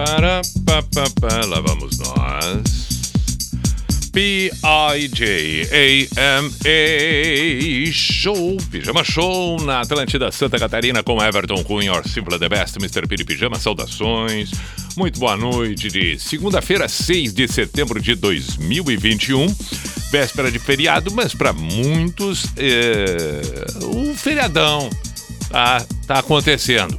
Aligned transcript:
Para, 0.00 0.40
pa, 0.64 0.82
pa, 0.94 1.04
pa, 1.20 1.44
lá 1.44 1.60
vamos 1.60 1.98
nós. 1.98 2.88
P-I-J-A-M-A 4.10 5.12
Show, 7.92 8.56
Pijama 8.70 9.04
Show 9.04 9.60
na 9.62 9.82
Atlântida 9.82 10.32
Santa 10.32 10.58
Catarina 10.58 11.02
com 11.02 11.22
Everton 11.22 11.62
Cunha, 11.64 11.92
or 11.92 12.08
Simple 12.08 12.38
the 12.38 12.48
Best, 12.48 12.78
Mr. 12.78 13.06
Piri 13.06 13.24
Pijama, 13.24 13.58
saudações. 13.58 14.52
Muito 14.96 15.20
boa 15.20 15.36
noite 15.36 15.88
de 15.88 16.18
segunda-feira, 16.18 16.88
6 16.88 17.34
de 17.34 17.46
setembro 17.46 18.00
de 18.00 18.14
2021. 18.14 19.54
Véspera 20.10 20.50
de 20.50 20.58
feriado, 20.58 21.12
mas 21.12 21.34
para 21.34 21.52
muitos 21.52 22.46
é, 22.56 23.42
o 23.84 24.14
feriadão 24.14 24.88
tá, 25.50 25.84
tá 26.06 26.20
acontecendo. 26.20 26.98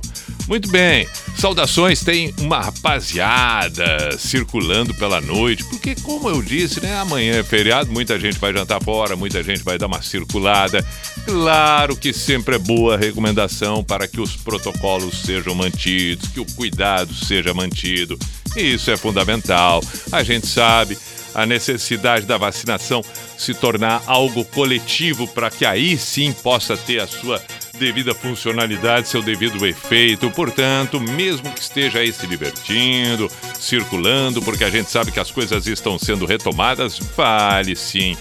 Muito 0.52 0.68
bem, 0.68 1.08
saudações. 1.38 2.04
Tem 2.04 2.36
uma 2.42 2.60
rapaziada 2.60 4.18
circulando 4.18 4.94
pela 4.94 5.22
noite, 5.22 5.64
porque, 5.64 5.96
como 5.96 6.28
eu 6.28 6.42
disse, 6.42 6.82
né, 6.82 6.94
amanhã 7.00 7.40
é 7.40 7.44
feriado, 7.44 7.90
muita 7.90 8.20
gente 8.20 8.38
vai 8.38 8.52
jantar 8.52 8.84
fora, 8.84 9.16
muita 9.16 9.42
gente 9.42 9.64
vai 9.64 9.78
dar 9.78 9.88
uma 9.88 10.02
circulada. 10.02 10.86
Claro 11.24 11.96
que 11.96 12.12
sempre 12.12 12.58
é 12.58 12.60
boa 12.60 12.98
recomendação 12.98 13.82
para 13.82 14.10
que 14.10 14.20
os 14.20 14.36
protocolos 14.36 15.22
sejam 15.22 15.56
mantidos, 15.56 16.28
que 16.28 16.42
o 16.42 16.46
cuidado 16.46 17.16
seja 17.16 17.54
mantido. 17.54 18.20
Isso 18.54 18.92
é 18.92 18.98
fundamental. 18.98 19.82
A 20.12 20.22
gente 20.22 20.48
sabe 20.48 20.98
a 21.34 21.46
necessidade 21.46 22.26
da 22.26 22.38
vacinação 22.38 23.02
se 23.38 23.54
tornar 23.54 24.04
algo 24.06 24.44
coletivo 24.44 25.30
para 25.30 25.50
que 25.50 25.66
aí 25.66 25.98
sim 25.98 26.34
possa 26.34 26.76
ter 26.76 27.00
a 27.00 27.08
sua 27.08 27.42
devida 27.82 28.14
funcionalidade, 28.14 29.10
seu 29.10 29.24
devido 29.24 29.66
efeito. 29.66 30.30
Portanto, 30.30 31.00
mesmo 31.00 31.52
que 31.52 31.60
esteja 31.60 32.00
aí 32.00 32.14
se 32.14 32.28
divertindo, 32.28 33.30
circulando, 33.60 34.40
porque 34.42 34.64
a 34.64 34.70
gente 34.70 34.92
sabe 34.92 35.12
que 35.12 35.20
as 35.20 35.32
coisas 35.32 35.66
estão 35.66 35.98
sendo 35.98 36.28
retomadas, 36.28 37.00
vale 37.18 37.76
sim 37.76 38.16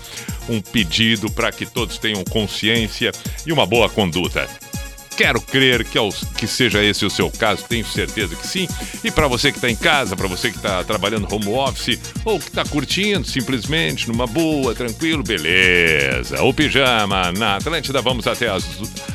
um 0.48 0.60
pedido 0.60 1.30
para 1.30 1.52
que 1.52 1.66
todos 1.66 1.98
tenham 1.98 2.24
consciência 2.24 3.12
e 3.46 3.52
uma 3.52 3.66
boa 3.66 3.88
conduta. 3.88 4.48
Quero 5.20 5.38
crer 5.38 5.84
que, 5.84 5.98
que 6.38 6.46
seja 6.46 6.82
esse 6.82 7.04
o 7.04 7.10
seu 7.10 7.30
caso, 7.30 7.62
tenho 7.68 7.84
certeza 7.84 8.34
que 8.34 8.46
sim. 8.46 8.66
E 9.04 9.10
para 9.10 9.28
você 9.28 9.52
que 9.52 9.58
está 9.58 9.68
em 9.68 9.76
casa, 9.76 10.16
para 10.16 10.26
você 10.26 10.50
que 10.50 10.56
está 10.56 10.82
trabalhando 10.82 11.28
home 11.30 11.46
office 11.48 12.00
ou 12.24 12.38
que 12.38 12.48
está 12.48 12.64
curtindo 12.64 13.28
simplesmente 13.28 14.08
numa 14.08 14.26
boa, 14.26 14.74
tranquilo, 14.74 15.22
beleza. 15.22 16.42
O 16.42 16.54
pijama 16.54 17.32
na 17.32 17.56
Atlântida, 17.56 18.00
vamos 18.00 18.26
até 18.26 18.48
as, 18.48 18.64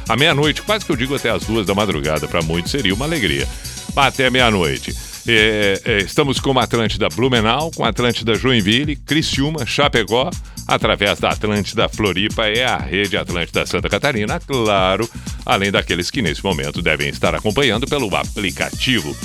a 0.08 0.16
meia-noite, 0.16 0.62
quase 0.62 0.86
que 0.86 0.92
eu 0.92 0.96
digo 0.96 1.16
até 1.16 1.32
as 1.32 1.44
duas 1.44 1.66
da 1.66 1.74
madrugada, 1.74 2.28
para 2.28 2.44
muitos 2.44 2.70
seria 2.70 2.94
uma 2.94 3.06
alegria. 3.06 3.48
Até 3.96 4.30
meia-noite. 4.30 4.96
É, 5.28 5.82
é, 5.84 5.98
estamos 5.98 6.40
com 6.40 6.60
a 6.60 6.66
Atlântida 6.66 7.10
Blumenau, 7.10 7.72
com 7.72 7.84
a 7.84 7.90
Atlântida 7.90 8.36
Joinville, 8.36 8.96
Criciúma, 8.96 9.66
Chapecó, 9.66 10.30
através 10.68 11.20
da 11.20 11.30
Atlântida 11.30 11.88
Floripa, 11.88 12.48
é 12.48 12.66
a 12.66 12.78
rede 12.78 13.18
Atlântida 13.18 13.66
Santa 13.66 13.90
Catarina, 13.90 14.40
claro, 14.40 15.10
além 15.46 15.72
daqueles 15.72 16.10
que 16.10 16.22
nesse 16.22 16.44
momento 16.44 16.82
devem 16.82 17.10
estar 17.10 17.36
acompanhando 17.36 17.88
pelo 17.88 18.14
aplicativo. 18.16 19.16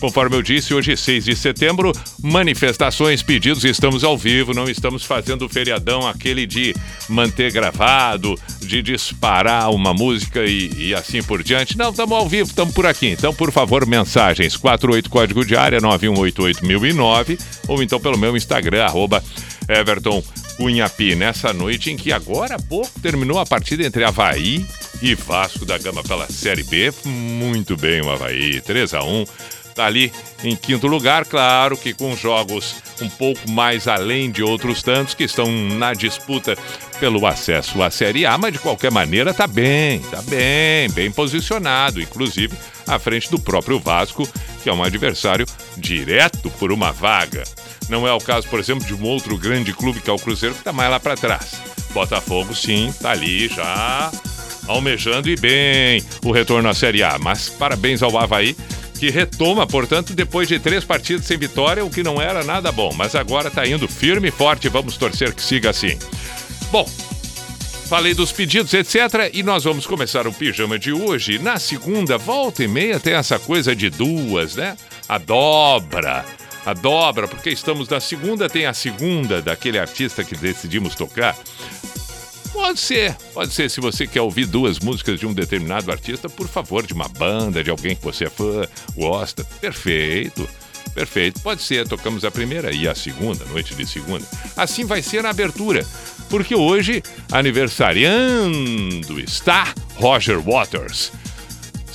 Conforme 0.00 0.36
eu 0.36 0.42
disse, 0.42 0.74
hoje, 0.74 0.94
6 0.94 1.24
de 1.24 1.34
setembro, 1.34 1.90
manifestações, 2.22 3.22
pedidos, 3.22 3.64
estamos 3.64 4.04
ao 4.04 4.16
vivo, 4.16 4.52
não 4.52 4.68
estamos 4.68 5.04
fazendo 5.04 5.46
o 5.46 5.48
feriadão 5.48 6.06
aquele 6.06 6.46
de 6.46 6.74
manter 7.08 7.50
gravado, 7.50 8.38
de 8.60 8.82
disparar 8.82 9.70
uma 9.70 9.94
música 9.94 10.44
e, 10.44 10.70
e 10.76 10.94
assim 10.94 11.22
por 11.22 11.42
diante. 11.42 11.78
Não, 11.78 11.90
estamos 11.90 12.14
ao 12.14 12.28
vivo, 12.28 12.50
estamos 12.50 12.74
por 12.74 12.84
aqui. 12.84 13.08
Então, 13.08 13.32
por 13.32 13.50
favor, 13.50 13.86
mensagens 13.86 14.56
48 14.56 15.08
código 15.08 15.44
de 15.46 15.56
área 15.56 15.80
9188009 15.80 17.40
ou 17.66 17.82
então 17.82 17.98
pelo 17.98 18.18
meu 18.18 18.36
Instagram, 18.36 18.84
arroba 18.84 19.24
Everton 19.68 20.22
Cunhapi, 20.56 21.14
nessa 21.14 21.52
noite 21.52 21.90
em 21.90 21.96
que 21.96 22.12
agora 22.12 22.56
há 22.56 22.62
pouco 22.62 23.00
terminou 23.00 23.38
a 23.38 23.46
partida 23.46 23.84
entre 23.84 24.04
Havaí 24.04 24.66
e 25.02 25.14
Vasco 25.14 25.64
da 25.64 25.78
Gama 25.78 26.02
pela 26.02 26.26
Série 26.30 26.64
B. 26.64 26.92
Muito 27.04 27.76
bem 27.76 28.00
o 28.00 28.10
Havaí, 28.10 28.60
3 28.60 28.94
a 28.94 29.02
1 29.02 29.24
Está 29.76 29.84
ali 29.84 30.10
em 30.42 30.56
quinto 30.56 30.86
lugar, 30.86 31.26
claro 31.26 31.76
que 31.76 31.92
com 31.92 32.16
jogos 32.16 32.76
um 33.02 33.10
pouco 33.10 33.50
mais 33.50 33.86
além 33.86 34.30
de 34.30 34.42
outros 34.42 34.82
tantos 34.82 35.12
que 35.12 35.24
estão 35.24 35.52
na 35.52 35.92
disputa 35.92 36.56
pelo 36.98 37.26
acesso 37.26 37.82
à 37.82 37.90
Série 37.90 38.24
A, 38.24 38.38
mas 38.38 38.54
de 38.54 38.58
qualquer 38.58 38.90
maneira 38.90 39.32
está 39.32 39.46
bem, 39.46 39.98
está 39.98 40.22
bem, 40.22 40.88
bem 40.92 41.12
posicionado, 41.12 42.00
inclusive 42.00 42.56
à 42.86 42.98
frente 42.98 43.30
do 43.30 43.38
próprio 43.38 43.78
Vasco, 43.78 44.26
que 44.62 44.70
é 44.70 44.72
um 44.72 44.82
adversário 44.82 45.44
direto 45.76 46.48
por 46.52 46.72
uma 46.72 46.90
vaga. 46.90 47.44
Não 47.88 48.06
é 48.06 48.12
o 48.12 48.18
caso, 48.18 48.48
por 48.48 48.58
exemplo, 48.58 48.84
de 48.84 48.94
um 48.94 49.02
outro 49.04 49.36
grande 49.38 49.72
clube 49.72 50.00
que 50.00 50.10
é 50.10 50.12
o 50.12 50.18
Cruzeiro, 50.18 50.54
que 50.54 50.60
está 50.60 50.72
mais 50.72 50.90
lá 50.90 50.98
para 50.98 51.16
trás. 51.16 51.52
Botafogo, 51.92 52.54
sim, 52.54 52.88
está 52.88 53.12
ali 53.12 53.48
já 53.48 54.10
almejando 54.66 55.28
e 55.28 55.36
bem 55.36 56.02
o 56.24 56.32
retorno 56.32 56.68
à 56.68 56.74
Série 56.74 57.02
A. 57.02 57.18
Mas 57.18 57.48
parabéns 57.48 58.02
ao 58.02 58.18
Havaí, 58.18 58.56
que 58.98 59.10
retoma, 59.10 59.66
portanto, 59.66 60.14
depois 60.14 60.48
de 60.48 60.58
três 60.58 60.84
partidas 60.84 61.24
sem 61.24 61.38
vitória, 61.38 61.84
o 61.84 61.90
que 61.90 62.02
não 62.02 62.20
era 62.20 62.42
nada 62.42 62.72
bom. 62.72 62.92
Mas 62.94 63.14
agora 63.14 63.48
está 63.48 63.66
indo 63.66 63.86
firme 63.86 64.28
e 64.28 64.32
forte, 64.32 64.68
vamos 64.68 64.96
torcer 64.96 65.32
que 65.34 65.42
siga 65.42 65.70
assim. 65.70 65.98
Bom, 66.72 66.88
falei 67.88 68.14
dos 68.14 68.32
pedidos, 68.32 68.74
etc. 68.74 69.30
E 69.32 69.42
nós 69.42 69.64
vamos 69.64 69.86
começar 69.86 70.26
o 70.26 70.32
pijama 70.32 70.78
de 70.78 70.92
hoje. 70.92 71.38
Na 71.38 71.58
segunda, 71.58 72.18
volta 72.18 72.64
e 72.64 72.68
meia, 72.68 72.98
tem 72.98 73.14
essa 73.14 73.38
coisa 73.38 73.76
de 73.76 73.90
duas, 73.90 74.56
né? 74.56 74.76
A 75.08 75.18
dobra. 75.18 76.24
A 76.66 76.74
dobra, 76.74 77.28
porque 77.28 77.48
estamos 77.48 77.88
na 77.88 78.00
segunda, 78.00 78.48
tem 78.48 78.66
a 78.66 78.74
segunda 78.74 79.40
daquele 79.40 79.78
artista 79.78 80.24
que 80.24 80.34
decidimos 80.34 80.96
tocar. 80.96 81.36
Pode 82.52 82.80
ser, 82.80 83.14
pode 83.32 83.54
ser. 83.54 83.70
Se 83.70 83.80
você 83.80 84.04
quer 84.04 84.22
ouvir 84.22 84.46
duas 84.46 84.80
músicas 84.80 85.20
de 85.20 85.26
um 85.26 85.32
determinado 85.32 85.92
artista, 85.92 86.28
por 86.28 86.48
favor, 86.48 86.84
de 86.84 86.92
uma 86.92 87.06
banda, 87.06 87.62
de 87.62 87.70
alguém 87.70 87.94
que 87.94 88.02
você 88.02 88.24
é 88.24 88.30
fã, 88.30 88.66
gosta. 88.96 89.44
Perfeito. 89.60 90.48
Perfeito, 90.92 91.40
pode 91.40 91.62
ser. 91.62 91.86
Tocamos 91.86 92.24
a 92.24 92.32
primeira 92.32 92.72
e 92.72 92.88
a 92.88 92.96
segunda, 92.96 93.44
noite 93.44 93.74
de 93.74 93.86
segunda. 93.86 94.26
Assim 94.56 94.84
vai 94.84 95.02
ser 95.02 95.22
na 95.22 95.30
abertura, 95.30 95.86
porque 96.28 96.54
hoje, 96.56 97.00
aniversariando 97.30 99.20
está 99.20 99.72
Roger 99.96 100.40
Waters. 100.40 101.12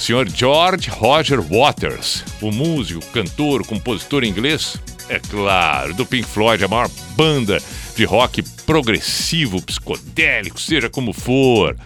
Senhor 0.02 0.28
George 0.28 0.90
Roger 0.90 1.40
Waters, 1.40 2.26
o 2.42 2.52
músico, 2.52 3.06
cantor, 3.14 3.64
compositor 3.64 4.24
inglês, 4.24 4.76
é 5.08 5.20
claro, 5.20 5.94
do 5.94 6.08
Pink 6.08 6.28
Floyd, 6.28 6.66
a 6.66 6.68
maior 6.68 6.90
banda 7.16 7.62
de 7.96 8.04
rock 8.04 8.42
progressivo, 8.66 9.62
psicodélico, 9.62 10.60
seja 10.60 10.90
como 10.90 11.14
for. 11.14 11.78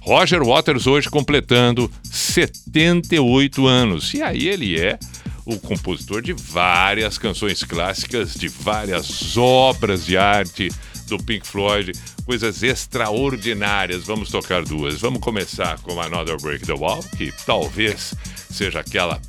Roger 0.00 0.44
Waters 0.44 0.86
hoje 0.86 1.10
completando 1.10 1.90
78 2.04 3.66
anos. 3.66 4.14
E 4.14 4.22
aí 4.22 4.46
ele 4.46 4.80
é 4.80 4.96
o 5.44 5.58
compositor 5.58 6.22
de 6.22 6.32
várias 6.32 7.18
canções 7.18 7.64
clássicas, 7.64 8.34
de 8.34 8.46
várias 8.46 9.36
obras 9.36 10.06
de 10.06 10.16
arte 10.16 10.70
do 11.06 11.18
Pink 11.18 11.46
Floyd, 11.46 11.92
coisas 12.24 12.62
extraordinárias. 12.62 14.04
Vamos 14.04 14.30
tocar 14.30 14.64
duas. 14.64 15.00
Vamos 15.00 15.20
começar 15.20 15.78
com 15.80 16.00
Another 16.00 16.36
Break 16.40 16.66
the 16.66 16.74
Wall, 16.74 17.02
que 17.16 17.32
talvez 17.44 18.14
seja 18.50 18.80
aquela 18.80 19.20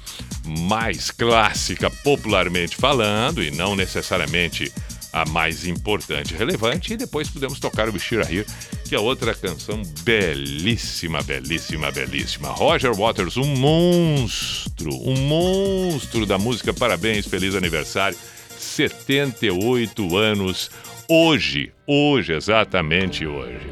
mais 0.45 1.11
clássica 1.11 1.89
popularmente 1.89 2.75
falando 2.75 3.43
e 3.43 3.51
não 3.51 3.75
necessariamente 3.75 4.71
a 5.11 5.25
mais 5.25 5.65
importante 5.65 6.33
e 6.33 6.37
relevante, 6.37 6.93
e 6.93 6.97
depois 6.97 7.29
podemos 7.29 7.59
tocar 7.59 7.89
o 7.89 7.91
Bishira 7.91 8.23
Here, 8.31 8.45
que 8.87 8.95
é 8.95 8.99
outra 8.99 9.33
canção 9.33 9.81
belíssima, 10.03 11.21
belíssima, 11.23 11.91
belíssima. 11.91 12.49
Roger 12.49 12.93
Waters, 12.93 13.37
um 13.37 13.55
monstro, 13.55 14.93
um 14.93 15.15
monstro 15.15 16.25
da 16.25 16.37
música. 16.37 16.73
Parabéns, 16.73 17.25
feliz 17.25 17.55
aniversário. 17.55 18.17
78 18.57 20.17
anos 20.17 20.69
hoje, 21.09 21.71
hoje, 21.85 22.33
exatamente 22.33 23.25
hoje. 23.25 23.71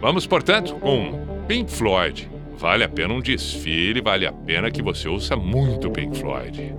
Vamos, 0.00 0.26
portanto, 0.26 0.74
com 0.76 1.44
Pink 1.46 1.70
Floyd. 1.70 2.30
Vale 2.58 2.84
a 2.84 2.88
pena 2.88 3.14
um 3.14 3.20
desfile, 3.20 4.00
vale 4.00 4.26
a 4.26 4.32
pena 4.32 4.70
que 4.70 4.82
você 4.82 5.08
ouça 5.08 5.36
muito 5.36 5.90
Pink 5.90 6.16
Floyd. 6.18 6.74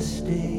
Stay. 0.00 0.57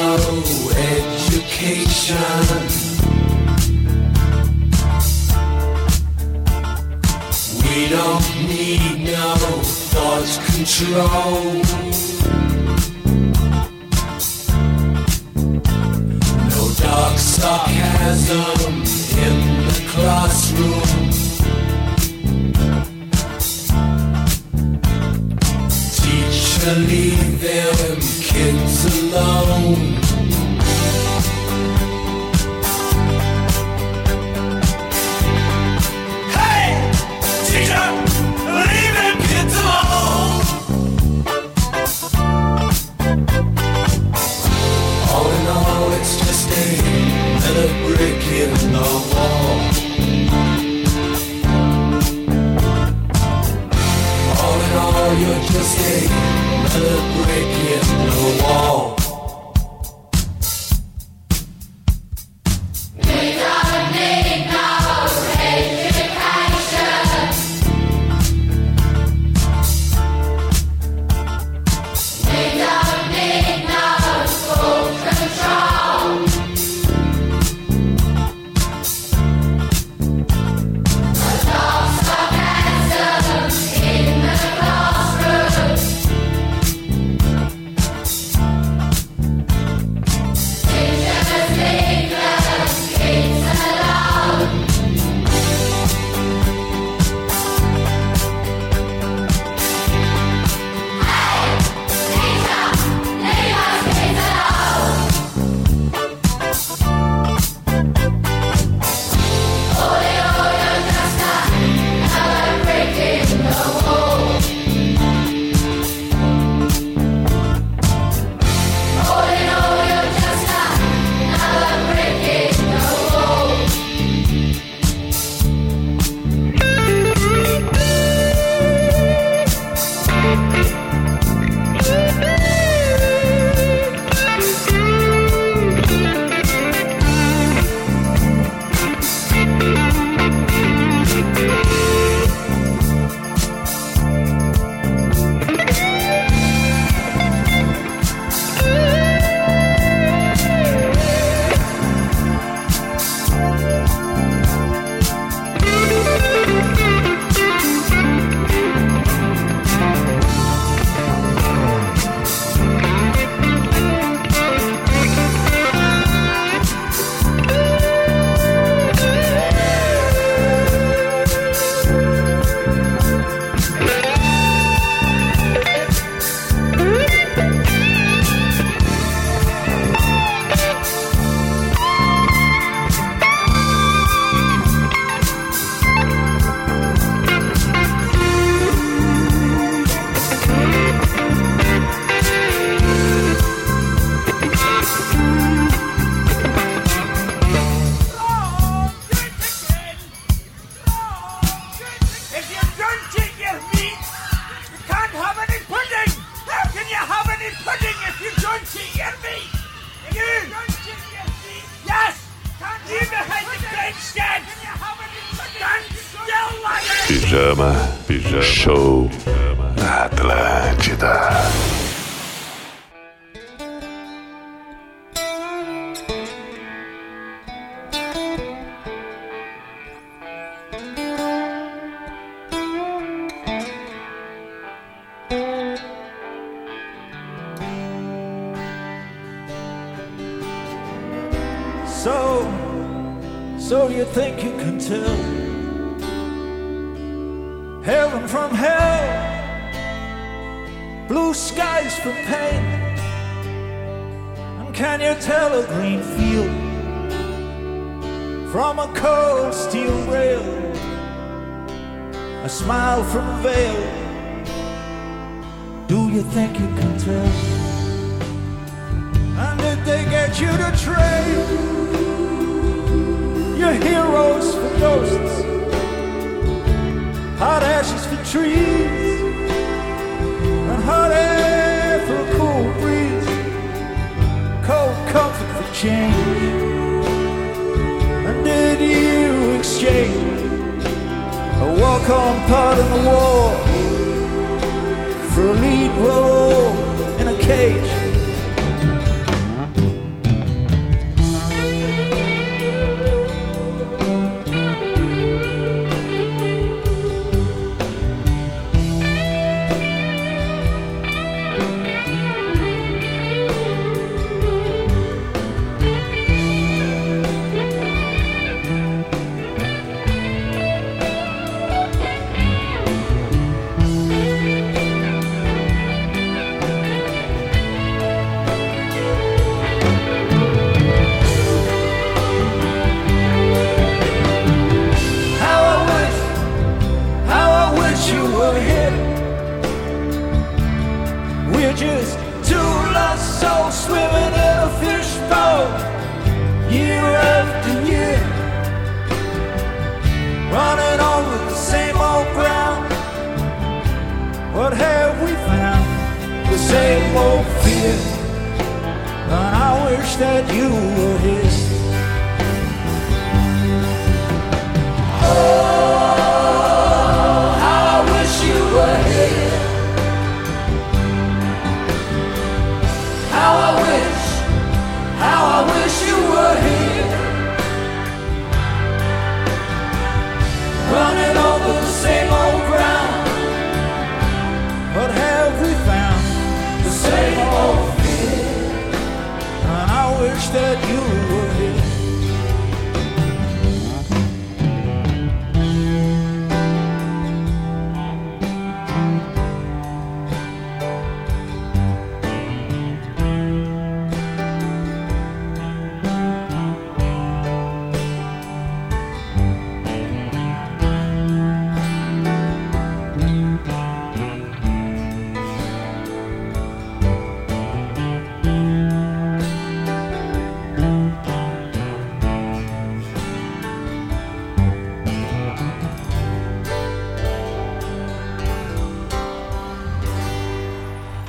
no 0.00 0.70
education. 0.76 2.47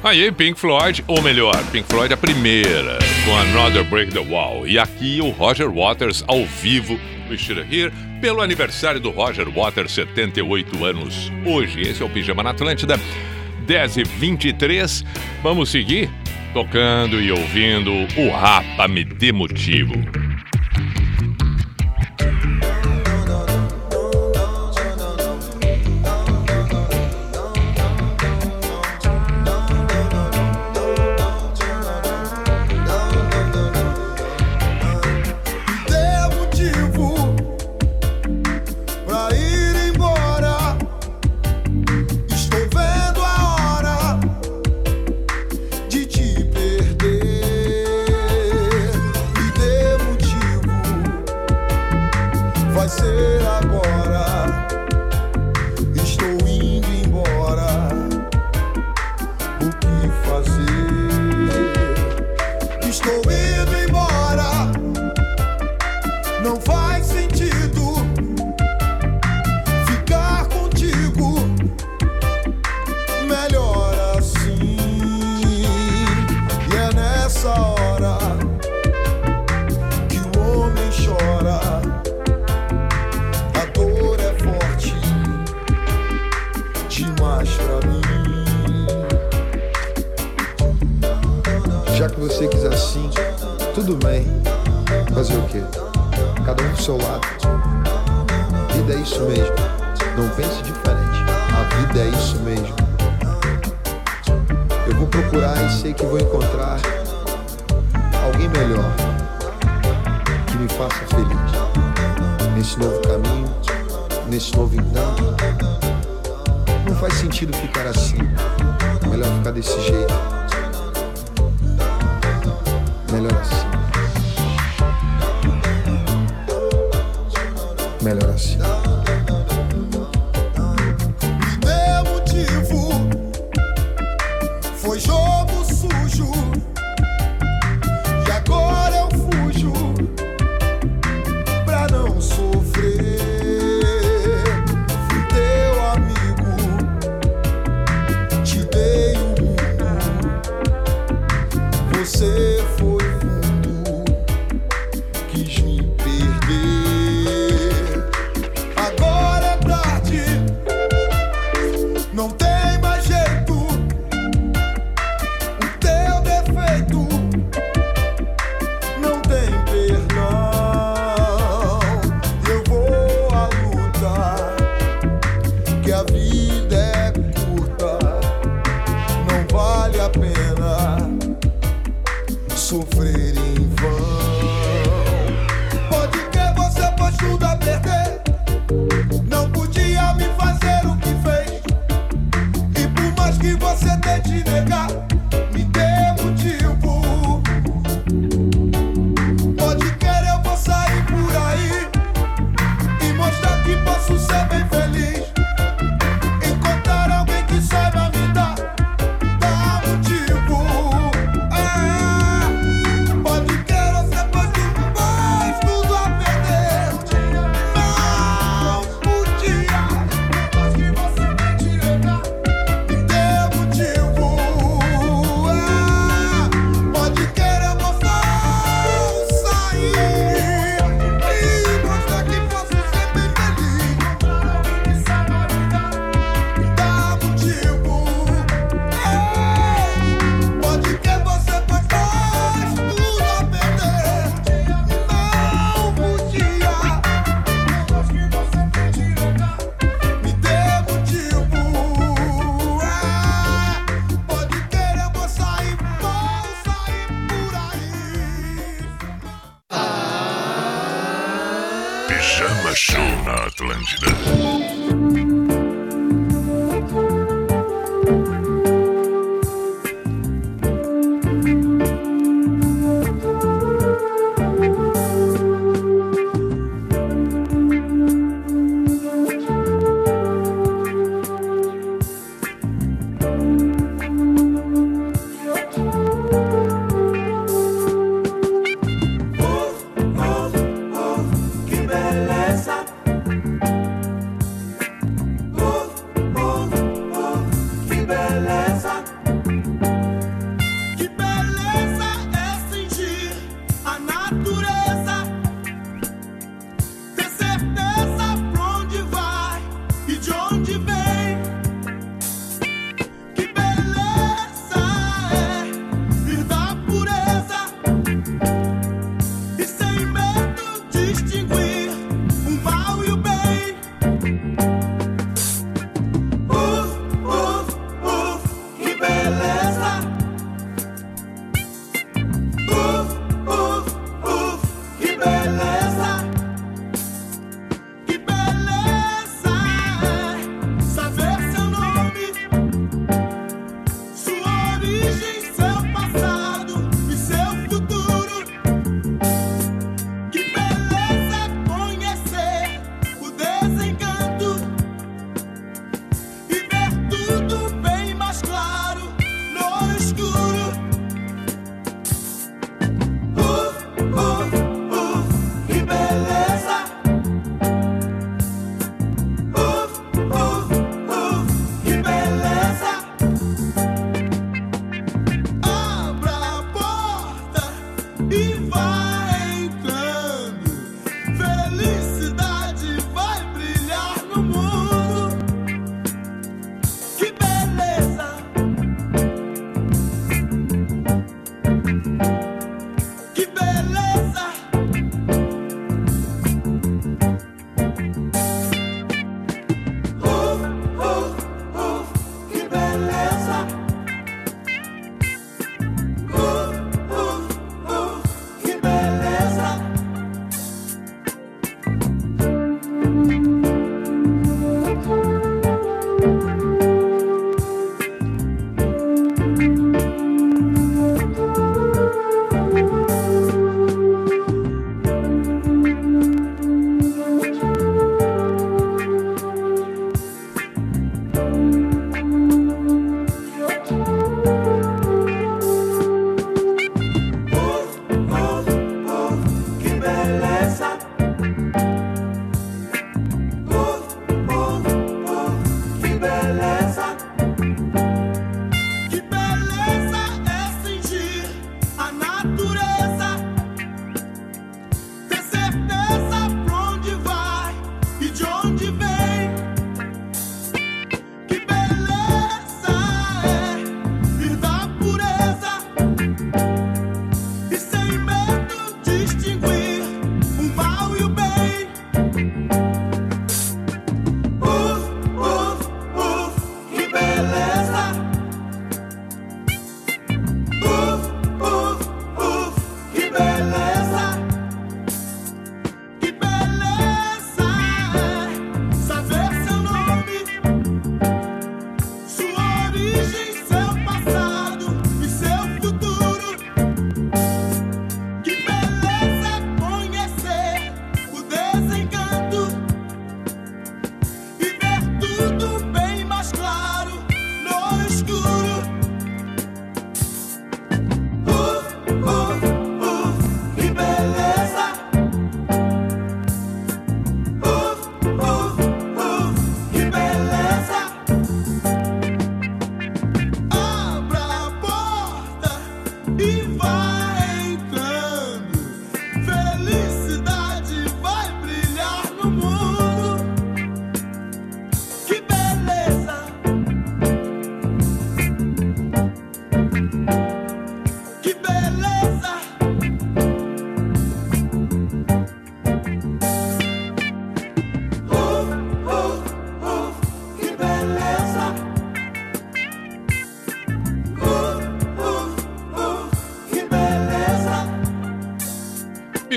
Aí, 0.09 0.31
Pink 0.31 0.59
Floyd, 0.59 1.03
ou 1.05 1.21
melhor, 1.21 1.55
Pink 1.71 1.87
Floyd 1.87 2.11
a 2.11 2.17
primeira, 2.17 2.97
com 3.23 3.37
Another 3.37 3.83
Break 3.83 4.11
the 4.11 4.19
Wall. 4.19 4.67
E 4.67 4.79
aqui 4.79 5.21
o 5.21 5.29
Roger 5.29 5.69
Waters 5.71 6.23
ao 6.27 6.47
vivo, 6.47 6.99
We 7.29 7.37
Should 7.37 7.63
Hear, 7.71 7.91
pelo 8.19 8.41
aniversário 8.41 8.99
do 8.99 9.11
Roger 9.11 9.47
Waters, 9.47 9.91
78 9.91 10.83
anos. 10.83 11.31
Hoje, 11.45 11.81
esse 11.81 12.01
é 12.01 12.05
o 12.07 12.09
Pijama 12.09 12.41
na 12.41 12.49
Atlântida, 12.49 12.99
10 13.67 13.97
e 13.97 14.03
23 14.03 15.05
Vamos 15.43 15.69
seguir 15.69 16.09
tocando 16.55 17.21
e 17.21 17.31
ouvindo 17.31 17.91
o 18.19 18.31
Rapa 18.31 18.87
Me 18.87 19.03
Dê 19.03 19.31
Motivo. 19.31 19.93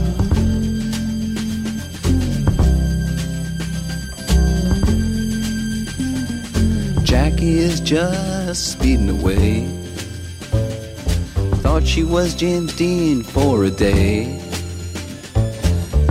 just 7.91 8.71
speeding 8.71 9.09
away. 9.09 9.65
Thought 11.59 11.85
she 11.85 12.05
was 12.05 12.33
James 12.33 12.73
Dean 12.73 13.21
for 13.21 13.65
a 13.65 13.69
day. 13.69 14.39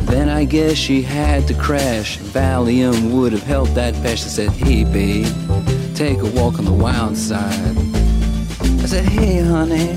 Then 0.02 0.28
I 0.28 0.44
guess 0.44 0.76
she 0.76 1.00
had 1.00 1.48
to 1.48 1.54
crash. 1.54 2.18
Valium 2.18 3.12
would 3.12 3.32
have 3.32 3.44
helped 3.44 3.74
that 3.76 3.94
patch. 4.02 4.20
Said, 4.20 4.50
Hey, 4.50 4.84
babe, 4.84 5.34
take 5.94 6.18
a 6.18 6.26
walk 6.26 6.58
on 6.58 6.66
the 6.66 6.78
wild 6.86 7.16
side. 7.16 7.78
I 8.60 8.84
said, 8.84 9.06
Hey, 9.06 9.38
honey, 9.40 9.96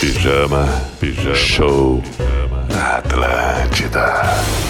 Pijama, 0.00 0.66
Pijama 0.98 1.34
Show 1.34 2.02
na 2.68 2.98
Atlântida. 2.98 4.69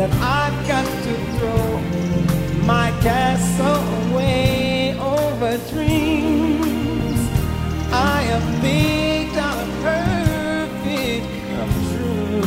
that 0.00 0.12
I've 0.40 0.58
got 0.66 0.86
to 1.04 1.12
throw 1.36 1.66
my 2.64 2.88
castle 3.02 3.82
away 4.08 4.96
over 4.98 5.58
dreams. 5.68 7.20
I 7.92 8.22
have 8.30 8.46
big 8.62 9.22
dollar 9.34 9.68
perfect 9.84 11.26
come 11.52 11.74
true. 11.90 12.40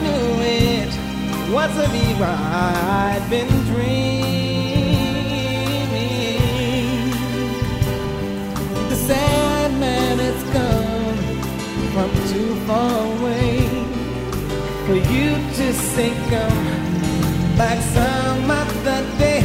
knew 0.03 0.27
it 0.41 0.91
wasn't 1.53 1.93
even 2.09 2.33
I've 3.13 3.29
been 3.29 3.64
far 12.67 12.99
away 13.17 13.67
for 14.85 14.95
you 15.13 15.29
to 15.57 15.65
sink 15.73 16.31
on 16.45 16.65
back 17.57 17.79
some 17.93 18.49
other 18.49 19.01
day. 19.19 19.43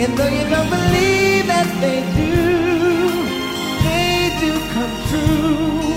And 0.00 0.16
though 0.16 0.32
you 0.38 0.44
don't 0.48 0.70
believe 0.70 1.46
that 1.52 1.68
they 1.84 2.00
do, 2.16 2.34
they 3.86 4.16
do 4.42 4.52
come 4.74 4.94
true. 5.08 5.96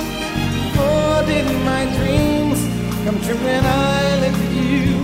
For 0.75 1.11
did 1.29 1.47
my 1.71 1.83
dreams 1.97 2.59
come 3.05 3.17
true 3.23 3.39
when 3.47 3.63
I 3.65 4.19
lived 4.21 4.39
with 4.43 4.55
you? 4.63 4.99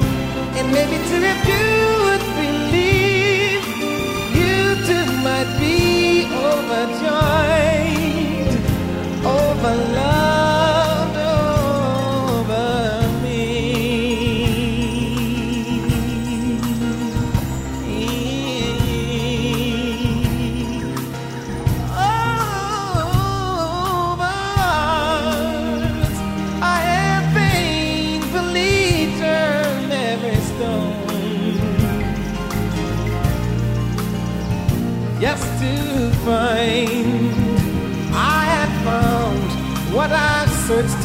And 0.57 0.65
maybe 0.75 0.97
too, 1.09 1.23
if 1.33 1.41
you 1.51 1.67
would 2.05 2.25
believe, 2.41 3.63
you 4.39 4.55
too 4.87 5.05
might 5.27 5.49
be 5.63 5.77
overjoyed 6.51 7.31
over 9.23 9.75
love. 9.95 10.30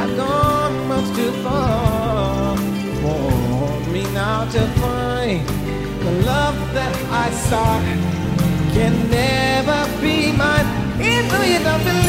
I've 0.00 0.16
gone 0.16 0.88
much 0.88 1.08
too 1.14 1.32
far 1.44 2.56
for 3.02 3.90
me 3.92 4.02
now 4.12 4.44
to 4.54 4.62
find 4.82 5.46
the 6.04 6.12
love 6.32 6.58
that 6.74 6.96
I 7.24 7.30
sought 7.48 7.86
can 8.74 8.94
never 9.08 9.80
be 10.00 10.32
mine. 10.32 10.68
Even 11.00 11.28
though 11.28 11.46
you 11.52 11.60
don't 11.68 11.84
believe 11.84 12.05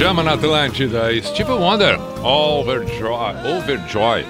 Pijama 0.00 0.22
na 0.22 0.32
Atlântida, 0.32 1.10
Steve 1.22 1.52
Wonder, 1.52 2.00
Overjoy. 2.22 3.58
Overjoy. 3.58 4.24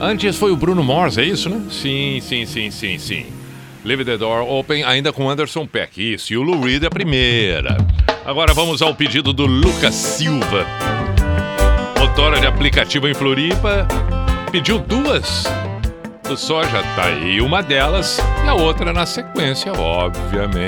Antes 0.00 0.36
foi 0.36 0.50
o 0.50 0.56
Bruno 0.56 0.82
Mars, 0.82 1.18
é 1.18 1.24
isso, 1.24 1.50
né? 1.50 1.60
Sim, 1.70 2.20
sim, 2.22 2.46
sim, 2.46 2.70
sim, 2.70 2.98
sim. 2.98 3.39
Leave 3.84 4.04
the 4.04 4.16
Door 4.16 4.48
Open, 4.48 4.84
ainda 4.84 5.12
com 5.12 5.28
Anderson 5.28 5.66
Peck. 5.66 6.14
Isso, 6.14 6.32
e 6.32 6.36
o 6.36 6.42
Lou 6.42 6.60
Reed 6.60 6.82
é 6.82 6.86
a 6.86 6.90
primeira. 6.90 7.76
Agora 8.24 8.52
vamos 8.52 8.82
ao 8.82 8.94
pedido 8.94 9.32
do 9.32 9.46
Lucas 9.46 9.94
Silva. 9.94 10.66
Motora 11.98 12.38
de 12.38 12.46
aplicativo 12.46 13.08
em 13.08 13.14
Floripa. 13.14 13.88
Pediu 14.52 14.78
duas 14.78 15.46
do 16.30 16.36
Soja, 16.36 16.82
tá 16.94 17.06
aí 17.06 17.40
uma 17.40 17.62
delas 17.62 18.20
e 18.44 18.48
a 18.48 18.54
outra 18.54 18.92
na 18.92 19.06
sequência, 19.06 19.72
obviamente. 19.72 20.60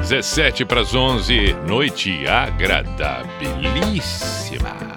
17 0.00 0.64
para 0.64 0.80
as 0.80 0.94
11, 0.94 1.54
noite 1.66 2.26
agradabilíssima. 2.26 4.87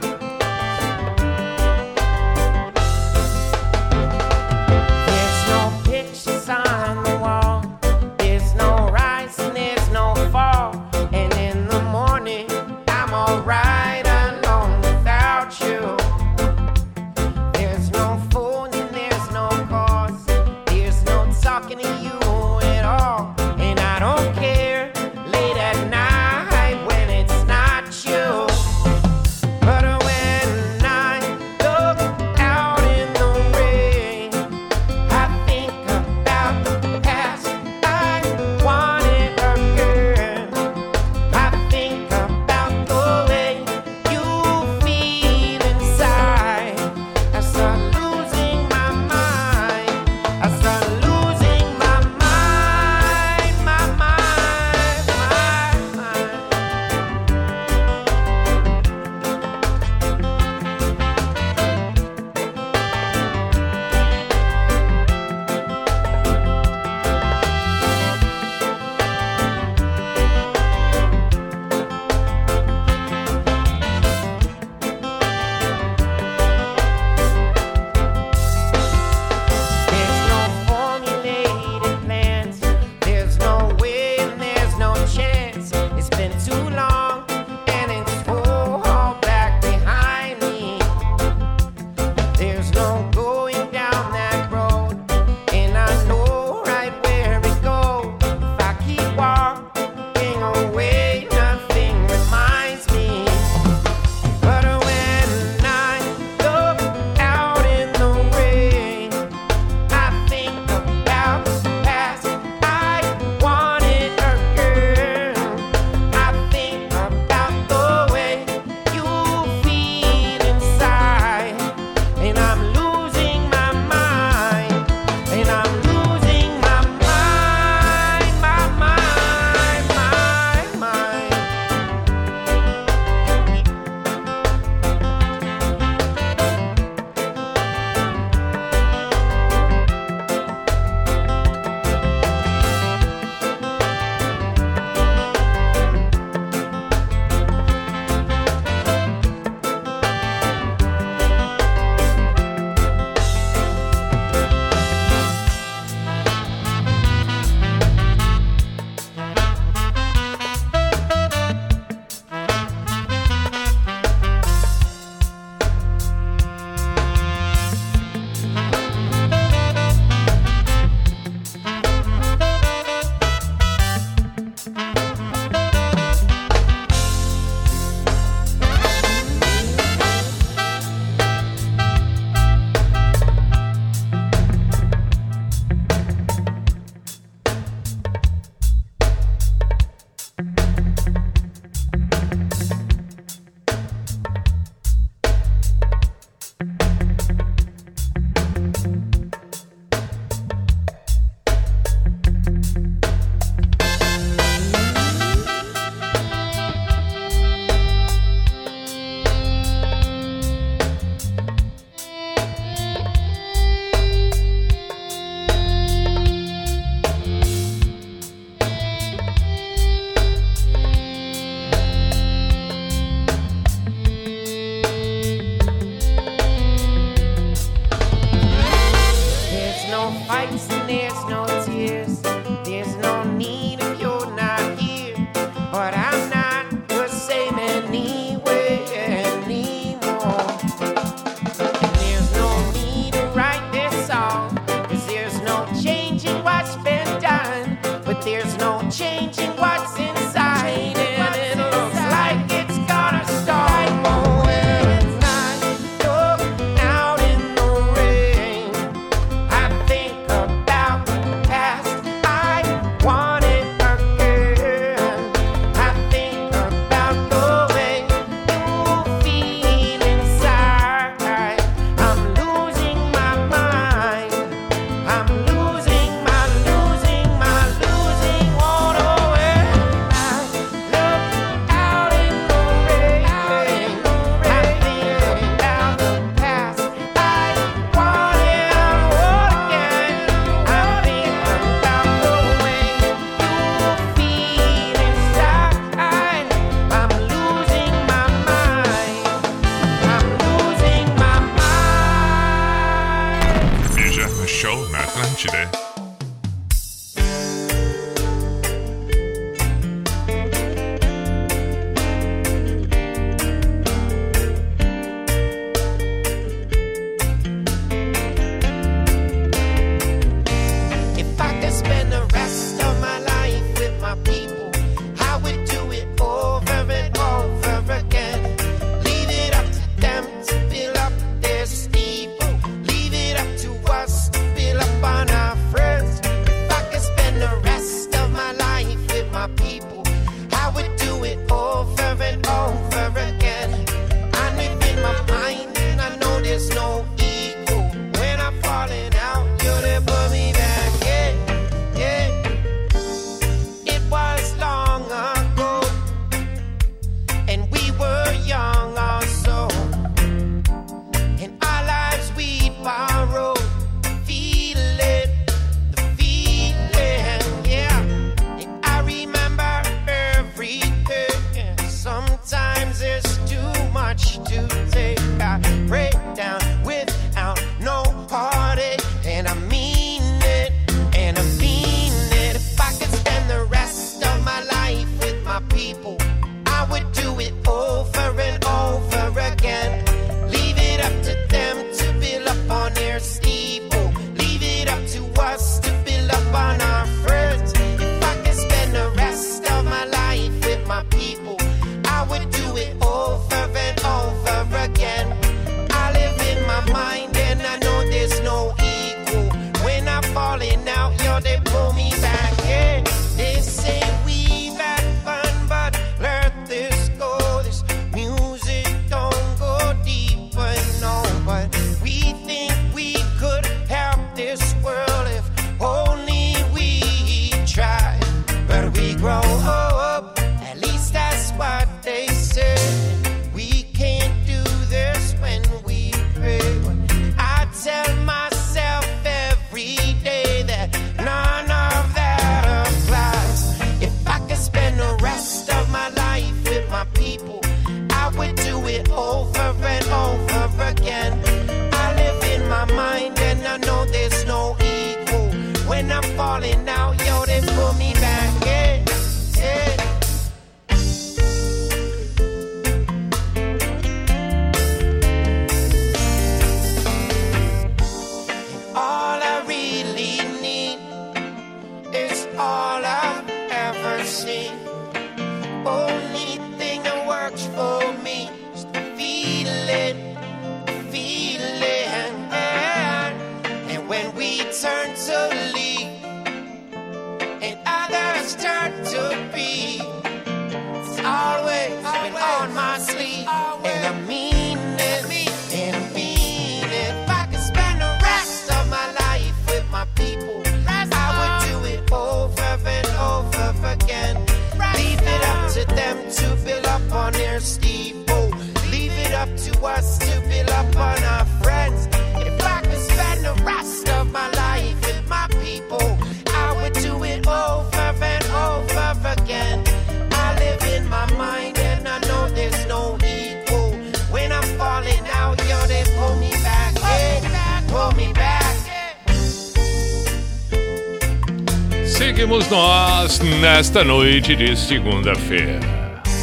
nesta 533.91 534.05
noite 534.05 534.55
de 534.55 534.73
segunda-feira. 534.73 535.77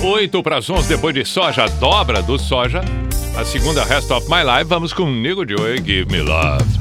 8 0.02 0.42
para 0.42 0.58
as 0.58 0.68
11 0.68 0.86
depois 0.86 1.14
de 1.14 1.24
soja, 1.24 1.66
dobra 1.80 2.20
do 2.20 2.38
soja. 2.38 2.82
A 3.34 3.42
segunda 3.42 3.84
Rest 3.84 4.10
of 4.10 4.28
My 4.28 4.42
Life, 4.44 4.64
vamos 4.64 4.92
com 4.92 5.10
Nico 5.10 5.48
Joy 5.48 5.78
Give 5.78 6.04
Me 6.12 6.20
Love. 6.20 6.77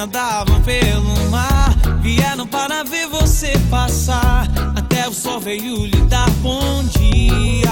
nadavam 0.00 0.62
pelo 0.62 1.30
mar. 1.30 1.76
Vieram 2.00 2.46
para 2.46 2.82
ver 2.82 3.06
você 3.08 3.52
passar. 3.70 4.48
Até 4.74 5.06
o 5.06 5.12
sol 5.12 5.38
veio 5.38 5.84
lhe 5.84 6.00
dar 6.06 6.30
bom 6.42 6.82
dia. 6.84 7.70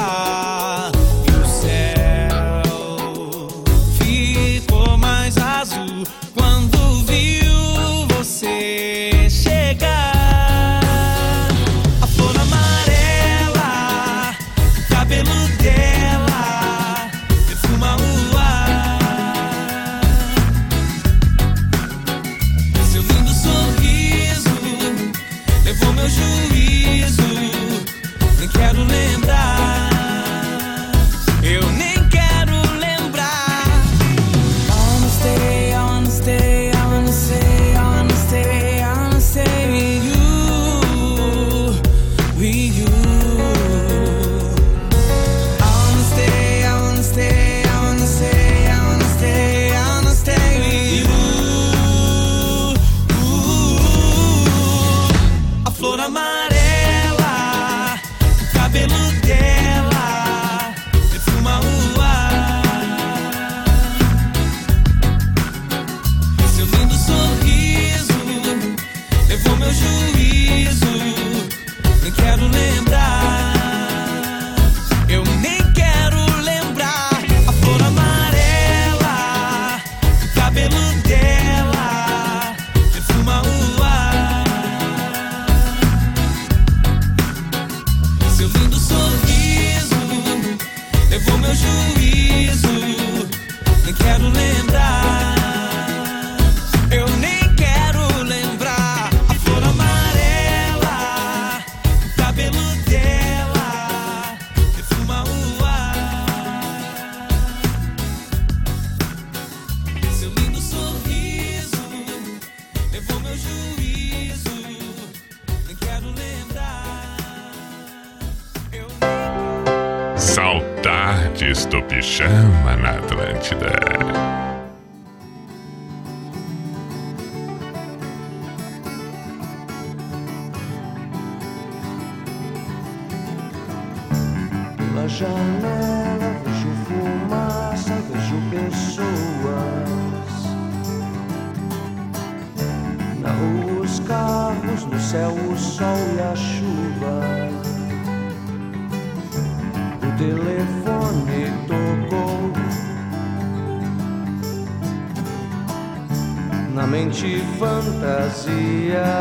vazia. 158.49 159.18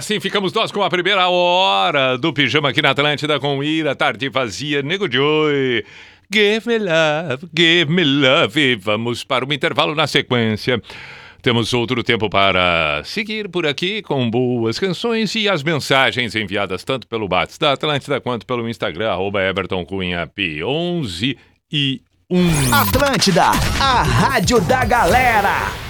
Assim 0.00 0.18
ficamos 0.18 0.50
nós 0.54 0.72
com 0.72 0.82
a 0.82 0.88
primeira 0.88 1.28
hora 1.28 2.16
do 2.16 2.32
Pijama 2.32 2.70
aqui 2.70 2.80
na 2.80 2.90
Atlântida 2.90 3.38
com 3.38 3.62
Ira, 3.62 3.94
Tarde 3.94 4.30
Vazia, 4.30 4.80
Nego 4.80 5.10
Joy. 5.12 5.84
Give 6.32 6.66
me 6.66 6.78
love, 6.78 7.46
give 7.54 7.92
me 7.92 8.02
love. 8.02 8.58
E 8.58 8.76
vamos 8.76 9.22
para 9.24 9.44
um 9.44 9.52
intervalo 9.52 9.94
na 9.94 10.06
sequência. 10.06 10.80
Temos 11.42 11.74
outro 11.74 12.02
tempo 12.02 12.30
para 12.30 13.02
seguir 13.04 13.46
por 13.50 13.66
aqui 13.66 14.00
com 14.00 14.30
boas 14.30 14.78
canções 14.78 15.34
e 15.34 15.50
as 15.50 15.62
mensagens 15.62 16.34
enviadas 16.34 16.82
tanto 16.82 17.06
pelo 17.06 17.28
Bats 17.28 17.58
da 17.58 17.72
Atlântida 17.72 18.22
quanto 18.22 18.46
pelo 18.46 18.66
Instagram, 18.70 19.10
arroba 19.10 19.42
Everton 19.42 19.84
Cunha 19.84 20.26
P11 20.26 21.36
e 21.70 22.00
1. 22.30 22.74
Atlântida, 22.74 23.50
a 23.78 24.02
rádio 24.02 24.62
da 24.62 24.82
galera. 24.86 25.89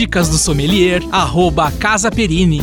Dicas 0.00 0.30
do 0.30 0.38
sommelier, 0.38 1.02
arroba 1.12 1.70
Casa 1.72 2.10
Perini. 2.10 2.62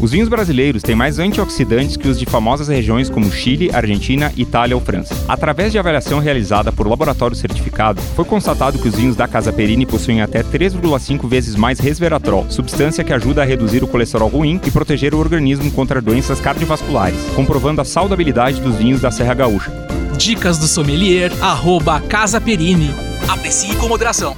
Os 0.00 0.10
vinhos 0.10 0.28
brasileiros 0.28 0.82
têm 0.82 0.96
mais 0.96 1.20
antioxidantes 1.20 1.96
que 1.96 2.08
os 2.08 2.18
de 2.18 2.26
famosas 2.26 2.66
regiões 2.66 3.08
como 3.08 3.30
Chile, 3.30 3.70
Argentina, 3.72 4.32
Itália 4.36 4.74
ou 4.74 4.82
França. 4.82 5.14
Através 5.28 5.70
de 5.70 5.78
avaliação 5.78 6.18
realizada 6.18 6.72
por 6.72 6.88
laboratório 6.88 7.36
certificado, 7.36 8.02
foi 8.16 8.24
constatado 8.24 8.80
que 8.80 8.88
os 8.88 8.96
vinhos 8.96 9.14
da 9.14 9.28
Casa 9.28 9.52
Perini 9.52 9.86
possuem 9.86 10.22
até 10.22 10.42
3,5 10.42 11.28
vezes 11.28 11.54
mais 11.54 11.78
resveratrol, 11.78 12.50
substância 12.50 13.04
que 13.04 13.12
ajuda 13.12 13.42
a 13.42 13.44
reduzir 13.44 13.84
o 13.84 13.86
colesterol 13.86 14.28
ruim 14.28 14.60
e 14.66 14.70
proteger 14.72 15.14
o 15.14 15.18
organismo 15.18 15.70
contra 15.70 16.02
doenças 16.02 16.40
cardiovasculares, 16.40 17.20
comprovando 17.36 17.80
a 17.80 17.84
saudabilidade 17.84 18.60
dos 18.60 18.74
vinhos 18.74 19.00
da 19.00 19.12
Serra 19.12 19.34
Gaúcha. 19.34 19.70
Dicas 20.18 20.58
do 20.58 20.66
sommelier, 20.66 21.30
arroba 21.40 22.00
Casa 22.00 22.40
Perini. 22.40 22.90
Aprecie 23.28 23.76
com 23.76 23.86
moderação. 23.86 24.34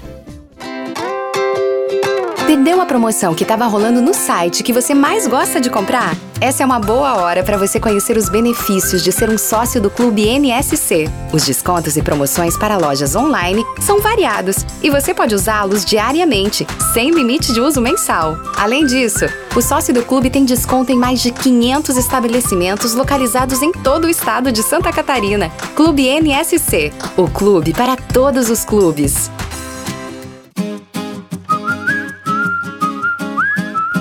Perdeu 2.55 2.81
a 2.81 2.87
promoção 2.87 3.35
que 3.35 3.43
estava 3.43 3.67
rolando 3.67 4.01
no 4.01 4.15
site 4.15 4.63
que 4.63 4.73
você 4.73 4.95
mais 4.95 5.27
gosta 5.27 5.61
de 5.61 5.69
comprar? 5.69 6.17
Essa 6.41 6.63
é 6.63 6.67
uma 6.67 6.79
boa 6.79 7.17
hora 7.17 7.43
para 7.43 7.59
você 7.59 7.81
conhecer 7.81 8.17
os 8.17 8.29
benefícios 8.29 9.03
de 9.03 9.11
ser 9.11 9.29
um 9.29 9.37
sócio 9.37 9.81
do 9.81 9.91
Clube 9.91 10.29
NSC. 10.29 11.11
Os 11.33 11.45
descontos 11.45 11.97
e 11.97 12.03
promoções 12.03 12.57
para 12.57 12.77
lojas 12.77 13.17
online 13.17 13.65
são 13.81 14.01
variados 14.01 14.65
e 14.81 14.89
você 14.89 15.13
pode 15.13 15.35
usá-los 15.35 15.85
diariamente, 15.85 16.65
sem 16.93 17.11
limite 17.11 17.53
de 17.53 17.61
uso 17.61 17.81
mensal. 17.81 18.39
Além 18.57 18.87
disso, 18.87 19.25
o 19.57 19.61
sócio 19.61 19.93
do 19.93 20.05
clube 20.05 20.31
tem 20.31 20.45
desconto 20.45 20.93
em 20.93 20.97
mais 20.97 21.21
de 21.21 21.33
500 21.33 21.97
estabelecimentos 21.97 22.95
localizados 22.95 23.63
em 23.63 23.73
todo 23.73 24.05
o 24.05 24.09
estado 24.11 24.53
de 24.53 24.63
Santa 24.63 24.93
Catarina. 24.93 25.51
Clube 25.75 26.07
NSC, 26.07 26.93
o 27.17 27.29
clube 27.29 27.73
para 27.73 27.97
todos 27.97 28.49
os 28.49 28.65
clubes. 28.65 29.29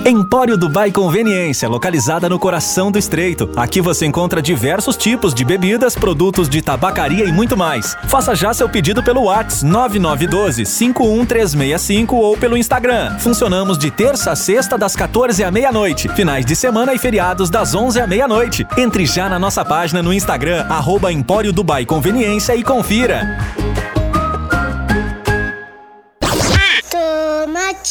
Empório 0.06 0.58
Dubai 0.58 0.92
Conveniência, 0.92 1.66
localizada 1.66 2.28
no 2.28 2.38
coração 2.38 2.92
do 2.92 2.98
Estreito. 2.98 3.50
Aqui 3.56 3.80
você 3.80 4.04
encontra 4.04 4.42
diversos 4.42 4.98
tipos 4.98 5.32
de 5.32 5.46
bebidas, 5.46 5.94
produtos 5.94 6.46
de 6.46 6.60
tabacaria 6.60 7.24
e 7.24 7.32
muito 7.32 7.56
mais. 7.56 7.96
Faça 8.06 8.34
já 8.34 8.52
seu 8.52 8.68
pedido 8.68 9.02
pelo 9.02 9.22
WhatsApp 9.22 9.98
9912-51365 9.98 12.12
ou 12.12 12.36
pelo 12.36 12.54
Instagram. 12.54 13.18
Funcionamos 13.18 13.78
de 13.78 13.90
terça 13.90 14.32
a 14.32 14.36
sexta 14.36 14.76
das 14.76 14.94
14 14.94 15.42
à 15.42 15.50
meia-noite, 15.50 16.06
finais 16.10 16.44
de 16.44 16.54
semana 16.54 16.92
e 16.92 16.98
feriados 16.98 17.48
das 17.48 17.74
11 17.74 17.98
à 17.98 18.06
meia-noite. 18.06 18.66
Entre 18.76 19.06
já 19.06 19.26
na 19.26 19.38
nossa 19.38 19.64
página 19.64 20.02
no 20.02 20.12
Instagram, 20.12 20.66
arroba 20.68 21.10
Empório 21.10 21.50
Dubai 21.50 21.86
Conveniência 21.86 22.54
e 22.54 22.62
confira. 22.62 23.38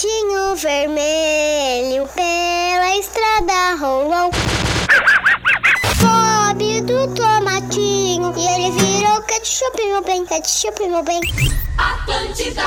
Tomatinho 0.03 0.55
vermelho 0.57 2.09
pela 2.13 2.97
estrada 2.97 3.75
rolou. 3.79 4.31
Pobre 5.97 6.81
do 6.81 7.07
tomatinho 7.15 8.33
e 8.35 8.45
ele 8.45 8.71
virou 8.71 9.21
ketchup, 9.21 9.81
meu 9.81 10.01
bem, 10.03 10.25
ketchup, 10.25 10.89
meu 10.89 11.03
bem. 11.03 11.21
Atlântida. 11.77 12.63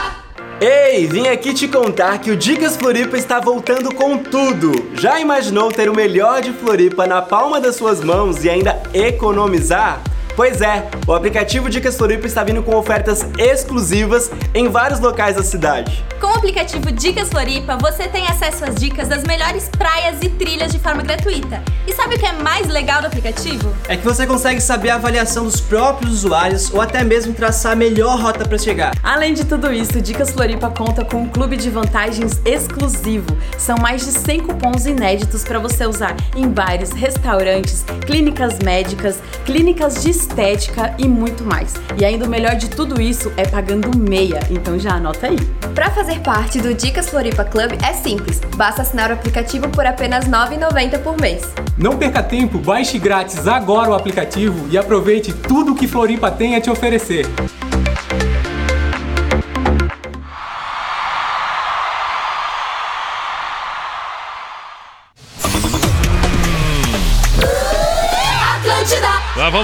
Ei, 0.62 1.06
vim 1.06 1.28
aqui 1.28 1.52
te 1.52 1.68
contar 1.68 2.20
que 2.20 2.30
o 2.30 2.36
Dicas 2.36 2.74
Floripa 2.74 3.18
está 3.18 3.38
voltando 3.38 3.94
com 3.94 4.16
tudo. 4.16 4.92
Já 4.94 5.20
imaginou 5.20 5.70
ter 5.70 5.90
o 5.90 5.94
melhor 5.94 6.40
de 6.40 6.54
Floripa 6.54 7.06
na 7.06 7.20
palma 7.20 7.60
das 7.60 7.76
suas 7.76 8.00
mãos 8.02 8.46
e 8.46 8.48
ainda 8.48 8.82
economizar? 8.94 10.00
Pois 10.36 10.60
é, 10.60 10.86
o 11.06 11.14
aplicativo 11.14 11.70
Dicas 11.70 11.96
Floripa 11.96 12.26
está 12.26 12.44
vindo 12.44 12.62
com 12.62 12.76
ofertas 12.76 13.26
exclusivas 13.38 14.30
em 14.54 14.68
vários 14.68 15.00
locais 15.00 15.34
da 15.34 15.42
cidade. 15.42 16.04
Com 16.20 16.26
o 16.26 16.34
aplicativo 16.34 16.92
Dicas 16.92 17.30
Floripa, 17.30 17.78
você 17.78 18.06
tem 18.06 18.26
acesso 18.26 18.66
às 18.66 18.74
dicas 18.74 19.08
das 19.08 19.24
melhores 19.24 19.70
praias 19.70 20.18
e 20.20 20.28
trilhas 20.28 20.70
de 20.70 20.78
forma 20.78 21.02
gratuita. 21.02 21.62
E 21.86 21.92
sabe 21.94 22.16
o 22.16 22.18
que 22.18 22.26
é 22.26 22.32
mais 22.32 22.68
legal 22.68 23.00
do 23.00 23.06
aplicativo? 23.06 23.74
É 23.88 23.96
que 23.96 24.04
você 24.04 24.26
consegue 24.26 24.60
saber 24.60 24.90
a 24.90 24.96
avaliação 24.96 25.44
dos 25.44 25.58
próprios 25.58 26.12
usuários 26.12 26.70
ou 26.70 26.82
até 26.82 27.02
mesmo 27.02 27.32
traçar 27.32 27.72
a 27.72 27.76
melhor 27.76 28.20
rota 28.20 28.46
para 28.46 28.58
chegar. 28.58 28.92
Além 29.02 29.32
de 29.32 29.44
tudo 29.46 29.72
isso, 29.72 30.02
Dicas 30.02 30.32
Floripa 30.32 30.68
conta 30.68 31.02
com 31.02 31.22
um 31.22 31.28
clube 31.28 31.56
de 31.56 31.70
vantagens 31.70 32.42
exclusivo. 32.44 33.38
São 33.56 33.76
mais 33.78 34.04
de 34.04 34.12
100 34.12 34.40
cupons 34.40 34.84
inéditos 34.84 35.44
para 35.44 35.58
você 35.58 35.86
usar 35.86 36.14
em 36.36 36.46
bares, 36.46 36.90
restaurantes, 36.90 37.86
clínicas 38.04 38.58
médicas, 38.58 39.18
clínicas 39.46 40.02
de 40.02 40.25
estética 40.26 40.94
e 40.98 41.08
muito 41.08 41.44
mais. 41.44 41.74
E 41.98 42.04
ainda 42.04 42.26
o 42.26 42.28
melhor 42.28 42.56
de 42.56 42.68
tudo 42.68 43.00
isso 43.00 43.32
é 43.36 43.46
pagando 43.46 43.96
meia, 43.96 44.40
então 44.50 44.78
já 44.78 44.94
anota 44.94 45.28
aí. 45.28 45.38
Para 45.74 45.90
fazer 45.90 46.20
parte 46.20 46.60
do 46.60 46.74
Dicas 46.74 47.08
Floripa 47.08 47.44
Club 47.44 47.72
é 47.82 47.92
simples, 47.92 48.40
basta 48.56 48.82
assinar 48.82 49.10
o 49.10 49.14
aplicativo 49.14 49.68
por 49.68 49.86
apenas 49.86 50.24
R$ 50.24 50.30
9,90 50.30 50.98
por 51.02 51.20
mês. 51.20 51.42
Não 51.78 51.96
perca 51.96 52.22
tempo, 52.22 52.58
baixe 52.58 52.98
grátis 52.98 53.46
agora 53.46 53.90
o 53.90 53.94
aplicativo 53.94 54.66
e 54.70 54.76
aproveite 54.76 55.32
tudo 55.32 55.74
que 55.74 55.86
Floripa 55.86 56.30
tem 56.30 56.56
a 56.56 56.60
te 56.60 56.70
oferecer. 56.70 57.26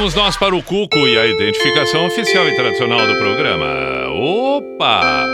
Vamos 0.03 0.17
nós 0.17 0.37
para 0.37 0.53
o 0.53 0.61
Cuco 0.65 0.99
e 1.07 1.17
a 1.17 1.29
identificação 1.29 2.05
oficial 2.07 2.49
e 2.49 2.57
tradicional 2.57 3.07
do 3.07 3.15
programa. 3.19 4.09
Opa! 4.11 5.25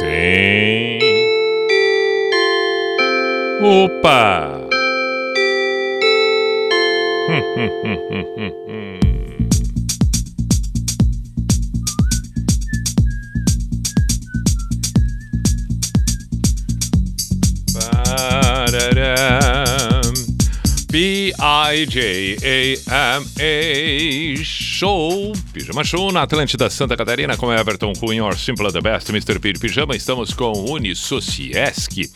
Sim. 0.00 0.98
Opa! 3.62 4.50
Pararam. 18.74 19.77
P-I-J-A-M-A 20.90 22.42
Show, 24.42 25.32
Pijama 25.52 25.84
Show 25.84 26.10
na 26.10 26.22
Atlântida 26.22 26.70
Santa 26.70 26.96
Catarina 26.96 27.36
com 27.36 27.52
Everton 27.52 27.92
Cunha, 27.92 28.24
or 28.24 28.38
Simple 28.38 28.72
the 28.72 28.80
Best, 28.80 29.10
Mr. 29.10 29.38
P 29.38 29.52
de 29.52 29.60
Pijama. 29.60 29.94
Estamos 29.94 30.32
com 30.32 30.52
Unisociesc. 30.52 32.10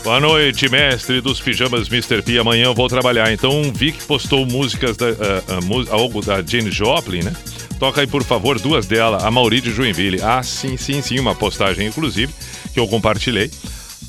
Boa 0.05 0.21
noite, 0.21 0.69
mestre 0.69 1.21
dos 1.23 1.41
pijamas 1.41 1.89
Mr. 1.89 2.21
P. 2.21 2.39
Amanhã 2.39 2.65
eu 2.65 2.75
vou 2.75 2.89
trabalhar. 2.89 3.33
Então 3.33 3.73
vi 3.75 3.91
que 3.93 4.05
postou 4.05 4.45
músicas 4.45 4.97
da, 4.97 5.07
uh, 5.07 5.15
uh, 5.15 5.87
algo 5.91 6.21
da 6.21 6.43
Jane 6.43 6.71
Joplin, 6.71 7.23
né? 7.23 7.33
Toca 7.79 8.03
aí, 8.03 8.07
por 8.07 8.23
favor, 8.23 8.61
duas 8.61 8.87
dela. 8.87 9.27
A 9.27 9.31
Mauri 9.31 9.61
de 9.61 9.71
Joinville. 9.71 10.21
Ah, 10.23 10.43
sim, 10.43 10.77
sim, 10.77 11.01
sim. 11.01 11.19
Uma 11.19 11.35
postagem, 11.35 11.87
inclusive, 11.87 12.33
que 12.73 12.79
eu 12.79 12.87
compartilhei 12.87 13.51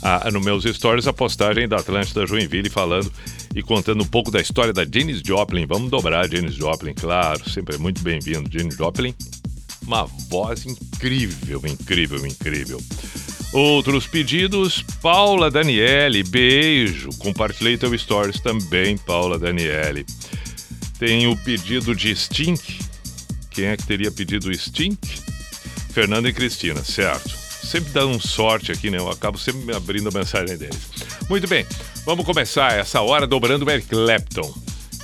ah, 0.07 0.29
no 0.29 0.39
meus 0.39 0.63
stories, 0.65 1.07
a 1.07 1.13
postagem 1.13 1.67
da 1.67 1.77
Atlântida 1.77 2.27
Joinville 2.27 2.69
falando 2.69 3.11
e 3.55 3.63
contando 3.63 4.03
um 4.03 4.07
pouco 4.07 4.29
da 4.29 4.39
história 4.39 4.71
da 4.71 4.83
Janis 4.83 5.19
Joplin. 5.25 5.65
Vamos 5.65 5.89
dobrar 5.89 6.23
a 6.23 6.27
Janis 6.27 6.53
Joplin, 6.53 6.93
claro, 6.93 7.49
sempre 7.49 7.75
muito 7.79 8.03
bem-vindo. 8.03 8.47
Janis 8.47 8.75
Joplin, 8.75 9.15
uma 9.81 10.05
voz 10.29 10.63
incrível, 10.63 11.59
incrível, 11.65 12.23
incrível. 12.23 12.79
Outros 13.51 14.05
pedidos, 14.05 14.83
Paula 15.01 15.49
Daniele, 15.49 16.21
beijo. 16.21 17.09
Compartilhei 17.17 17.75
teu 17.75 17.97
stories 17.97 18.39
também, 18.39 18.99
Paula 18.99 19.39
Daniele. 19.39 20.05
Tem 20.99 21.25
o 21.25 21.35
pedido 21.35 21.95
de 21.95 22.15
Stink. 22.15 22.77
Quem 23.49 23.65
é 23.65 23.77
que 23.77 23.87
teria 23.87 24.11
pedido 24.11 24.53
Stink? 24.53 24.99
Fernanda 25.91 26.29
e 26.29 26.33
Cristina, 26.33 26.83
certo. 26.83 27.44
Sempre 27.65 28.03
um 28.03 28.19
sorte 28.19 28.71
aqui, 28.71 28.89
né? 28.89 28.97
Eu 28.97 29.09
acabo 29.09 29.37
sempre 29.37 29.75
abrindo 29.75 30.09
a 30.09 30.11
mensagem 30.11 30.55
deles. 30.57 30.79
Muito 31.27 31.47
bem, 31.47 31.65
vamos 32.05 32.25
começar 32.25 32.73
essa 32.77 33.01
hora 33.01 33.25
dobrando 33.25 33.65
o 33.65 33.69
Eric 33.69 33.87
Clapton. 33.87 34.53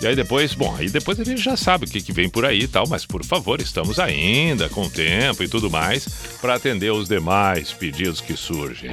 E 0.01 0.07
aí 0.07 0.15
depois, 0.15 0.55
bom, 0.55 0.75
aí 0.75 0.89
depois 0.89 1.19
a 1.19 1.23
gente 1.23 1.41
já 1.41 1.55
sabe 1.55 1.85
o 1.85 1.87
que, 1.87 2.01
que 2.01 2.11
vem 2.11 2.27
por 2.27 2.43
aí 2.43 2.61
e 2.61 2.67
tal, 2.67 2.87
mas 2.87 3.05
por 3.05 3.23
favor, 3.23 3.61
estamos 3.61 3.99
ainda 3.99 4.67
com 4.67 4.89
tempo 4.89 5.43
e 5.43 5.47
tudo 5.47 5.69
mais 5.69 6.07
para 6.41 6.55
atender 6.55 6.91
os 6.91 7.07
demais 7.07 7.71
pedidos 7.71 8.19
que 8.19 8.35
surgem. 8.35 8.89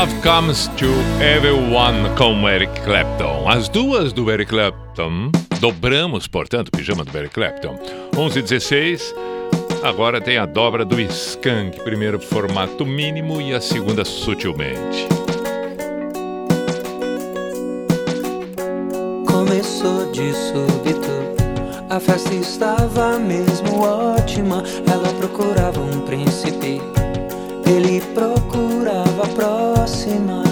Love 0.00 0.22
Comes 0.22 0.66
to 0.78 0.86
Everyone 1.22 2.08
com 2.16 2.48
Eric 2.48 2.72
Clapton. 2.84 3.46
As 3.46 3.68
duas 3.68 4.14
do 4.14 4.30
Eric 4.30 4.48
Clapton. 4.48 5.30
Dobramos, 5.60 6.26
portanto, 6.26 6.68
o 6.68 6.70
pijama 6.70 7.04
do 7.04 7.18
Eric 7.18 7.34
Clapton. 7.34 7.78
11 8.16 8.40
16 8.40 9.14
Agora 9.82 10.18
tem 10.18 10.38
a 10.38 10.46
dobra 10.46 10.86
do 10.86 10.98
Skank. 10.98 11.82
Primeiro 11.84 12.18
formato 12.18 12.86
mínimo 12.86 13.42
e 13.42 13.52
a 13.52 13.60
segunda 13.60 14.02
sutilmente. 14.02 15.06
Começou 19.26 20.10
de 20.12 20.32
súbito. 20.32 21.10
A 21.90 22.00
festa 22.00 22.32
estava 22.32 23.18
mesmo 23.18 23.82
ótima. 23.82 24.64
Ela 24.90 25.12
procurava 25.18 25.78
um 25.78 26.00
príncipe 26.06 26.80
ele 27.70 28.00
procurava 28.14 29.22
aproximar. 29.22 30.44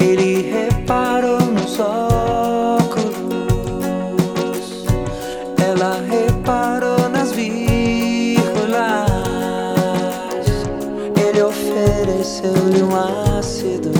Ele 0.00 0.50
reparou 0.50 1.40
nos 1.40 1.80
óculos, 1.80 3.16
ela 5.58 6.00
reparou 6.08 7.08
nas 7.08 7.32
vírgulas. 7.32 8.46
Ele 11.20 11.42
ofereceu-lhe 11.42 12.82
um 12.82 12.94
ácido 13.38 13.90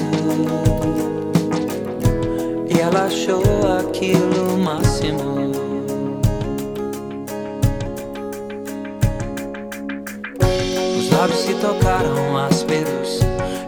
e 2.72 2.80
ela 2.80 3.06
achou 3.06 3.42
aquilo. 3.80 4.55
tocaram 11.60 12.36
ásperos 12.36 13.20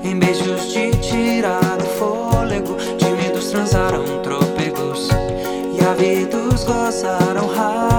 Em 0.02 0.18
beijos 0.18 0.72
de 0.72 0.90
tirado 0.98 1.84
fôlego 1.98 2.76
Tímidos 2.98 3.50
transaram 3.50 4.04
trôpegos 4.22 5.08
E 5.74 5.84
ávidos 5.84 6.64
gozaram 6.64 7.46
raios 7.48 7.97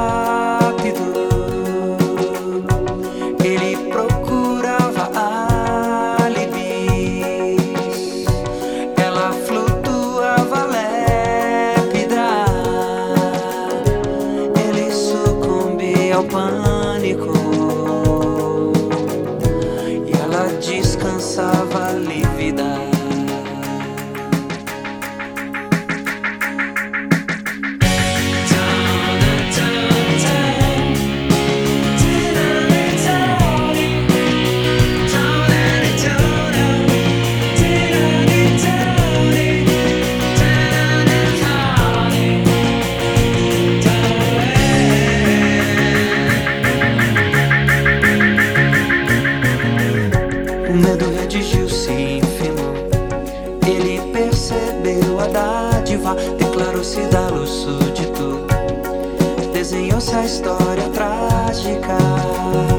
nossa 59.99 60.23
história 60.23 60.89
trágica. 60.91 62.78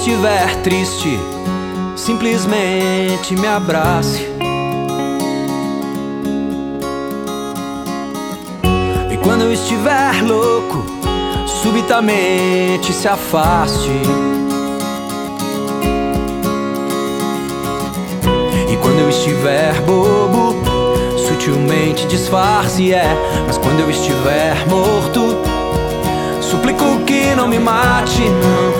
Estiver 0.00 0.56
triste, 0.62 1.20
simplesmente 1.94 3.36
me 3.36 3.46
abrace. 3.46 4.26
E 9.12 9.16
quando 9.22 9.42
eu 9.42 9.52
estiver 9.52 10.22
louco, 10.22 10.82
subitamente 11.62 12.94
se 12.94 13.06
afaste. 13.06 13.90
E 18.72 18.76
quando 18.78 19.00
eu 19.00 19.10
estiver 19.10 19.82
bobo, 19.82 20.56
sutilmente 21.28 22.06
disfarce, 22.06 22.94
é. 22.94 23.14
Mas 23.46 23.58
quando 23.58 23.80
eu 23.80 23.90
estiver 23.90 24.66
morto, 24.66 25.20
suplico 26.40 27.04
que 27.04 27.34
não 27.34 27.46
me 27.46 27.58
mate, 27.58 28.22
não, 28.22 28.79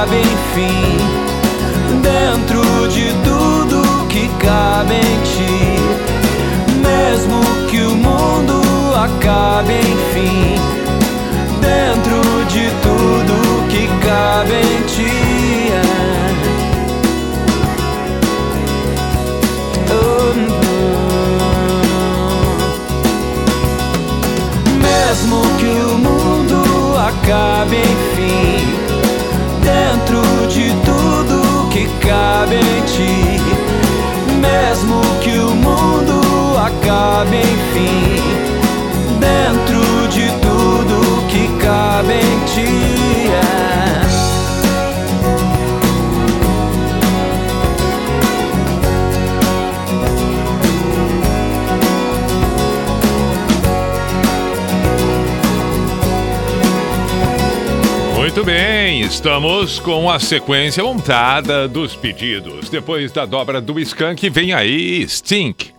acabe, 0.00 0.16
enfim. 0.16 0.96
Dentro 2.00 2.62
de 2.88 3.12
tudo 3.22 4.06
que 4.08 4.28
cabe 4.38 4.94
em 4.94 5.20
ti. 5.22 5.76
Mesmo 6.80 7.40
que 7.68 7.82
o 7.82 7.94
mundo 7.94 8.62
acabe, 8.96 9.74
enfim. 9.74 10.56
Dentro 11.60 12.20
de 12.46 12.70
tudo 12.82 13.68
que 13.68 13.88
cabe 14.06 14.54
em 14.54 14.82
ti. 14.86 15.72
é. 15.72 15.82
Não. 19.88 20.34
Mesmo 24.80 25.42
que 25.58 25.72
o 25.92 25.98
mundo 25.98 26.96
acabe, 26.96 27.76
enfim. 27.76 28.89
Cabe 32.00 32.56
em 32.56 32.82
ti. 32.86 33.40
Mesmo 34.40 35.00
que 35.20 35.38
o 35.38 35.54
mundo 35.54 36.56
acabe, 36.58 37.36
enfim. 37.38 38.22
Dentro 39.18 39.99
estamos 59.10 59.80
com 59.80 60.08
a 60.08 60.20
sequência 60.20 60.84
montada 60.84 61.66
dos 61.66 61.96
pedidos. 61.96 62.70
Depois 62.70 63.10
da 63.10 63.26
dobra 63.26 63.60
do 63.60 63.78
Skank, 63.80 64.30
vem 64.30 64.52
aí 64.52 65.04
Stink. 65.08 65.69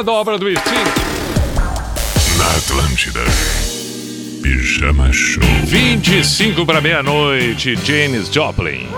a 0.00 0.02
dobra 0.02 0.38
do 0.38 0.48
instinto. 0.48 1.00
Na 2.38 2.56
Atlântida. 2.56 3.20
Pijama 4.42 5.12
Show. 5.12 5.42
25 5.66 6.64
para 6.64 6.80
meia-noite, 6.80 7.76
James 7.84 8.30
Joplin. 8.30 8.88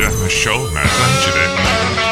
Pijama 0.00 0.30
Show 0.30 0.70
na 0.72 0.80
Atlântida. 0.80 2.09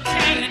Can? 0.00 0.47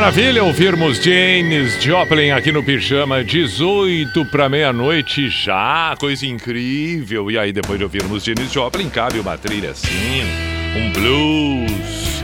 Maravilha 0.00 0.44
ouvirmos 0.44 1.02
James 1.02 1.82
Joplin 1.82 2.30
aqui 2.30 2.52
no 2.52 2.62
Pijama, 2.62 3.24
18 3.24 4.24
para 4.26 4.48
meia-noite 4.48 5.28
já, 5.28 5.92
coisa 5.98 6.24
incrível. 6.24 7.28
E 7.28 7.36
aí, 7.36 7.52
depois 7.52 7.80
de 7.80 7.84
ouvirmos 7.84 8.22
James 8.22 8.52
Joplin, 8.52 8.88
cabe 8.88 9.18
uma 9.18 9.36
trilha 9.36 9.72
assim, 9.72 10.22
um 10.76 10.92
blues. 10.92 12.22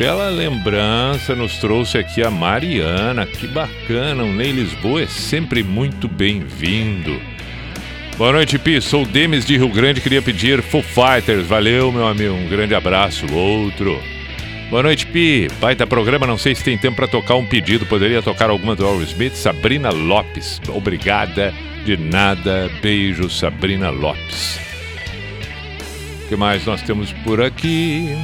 Bela 0.00 0.30
lembrança 0.30 1.34
nos 1.34 1.58
trouxe 1.58 1.98
aqui 1.98 2.22
a 2.22 2.30
Mariana. 2.30 3.26
Que 3.26 3.46
bacana, 3.46 4.24
o 4.24 4.32
Ney 4.32 4.50
Lisboa 4.50 5.02
é 5.02 5.06
sempre 5.06 5.62
muito 5.62 6.08
bem-vindo. 6.08 7.20
Boa 8.16 8.32
noite, 8.32 8.58
Pi. 8.58 8.80
Sou 8.80 9.02
o 9.02 9.06
Demis 9.06 9.44
de 9.44 9.58
Rio 9.58 9.68
Grande. 9.68 10.00
Queria 10.00 10.22
pedir 10.22 10.62
Foo 10.62 10.82
Fighters. 10.82 11.46
Valeu, 11.46 11.92
meu 11.92 12.08
amigo. 12.08 12.32
Um 12.32 12.48
grande 12.48 12.74
abraço. 12.74 13.30
Outro. 13.30 14.00
Boa 14.70 14.82
noite, 14.82 15.04
Pi. 15.04 15.48
Baita 15.60 15.86
programa. 15.86 16.26
Não 16.26 16.38
sei 16.38 16.54
se 16.54 16.64
tem 16.64 16.78
tempo 16.78 16.96
para 16.96 17.06
tocar 17.06 17.34
um 17.34 17.44
pedido. 17.44 17.84
Poderia 17.84 18.22
tocar 18.22 18.48
alguma 18.48 18.74
do 18.74 18.86
Al 18.86 19.02
Smith? 19.02 19.34
Sabrina 19.34 19.90
Lopes. 19.90 20.62
Obrigada. 20.68 21.52
De 21.84 21.98
nada. 21.98 22.70
Beijo, 22.80 23.28
Sabrina 23.28 23.90
Lopes. 23.90 24.58
O 26.24 26.28
que 26.30 26.36
mais 26.36 26.64
nós 26.64 26.80
temos 26.80 27.12
por 27.12 27.42
aqui? 27.42 28.16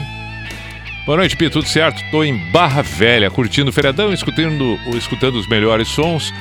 Boa 1.07 1.19
noite, 1.19 1.37
Pi, 1.37 1.49
tudo 1.49 1.69
certo? 1.69 2.03
Tô 2.11 2.24
em 2.24 2.37
Barra 2.51 2.83
Velha, 2.83 3.31
curtindo 3.31 3.70
o 3.70 3.73
feriadão, 3.73 4.12
escutando, 4.12 4.77
escutando 4.97 5.37
os 5.37 5.47
melhores 5.49 5.87
sons. 5.87 6.35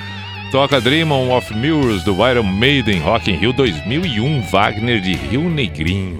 Toca 0.51 0.81
Dream 0.81 1.11
on 1.11 1.35
of 1.35 1.53
Mirrors 1.53 2.03
do 2.03 2.15
Iron 2.27 2.43
Maiden, 2.43 2.99
Rock 2.99 3.29
in 3.31 3.35
Rio 3.35 3.53
2001, 3.53 4.41
Wagner 4.41 4.99
de 4.99 5.13
Rio 5.13 5.47
Negrinho. 5.49 6.19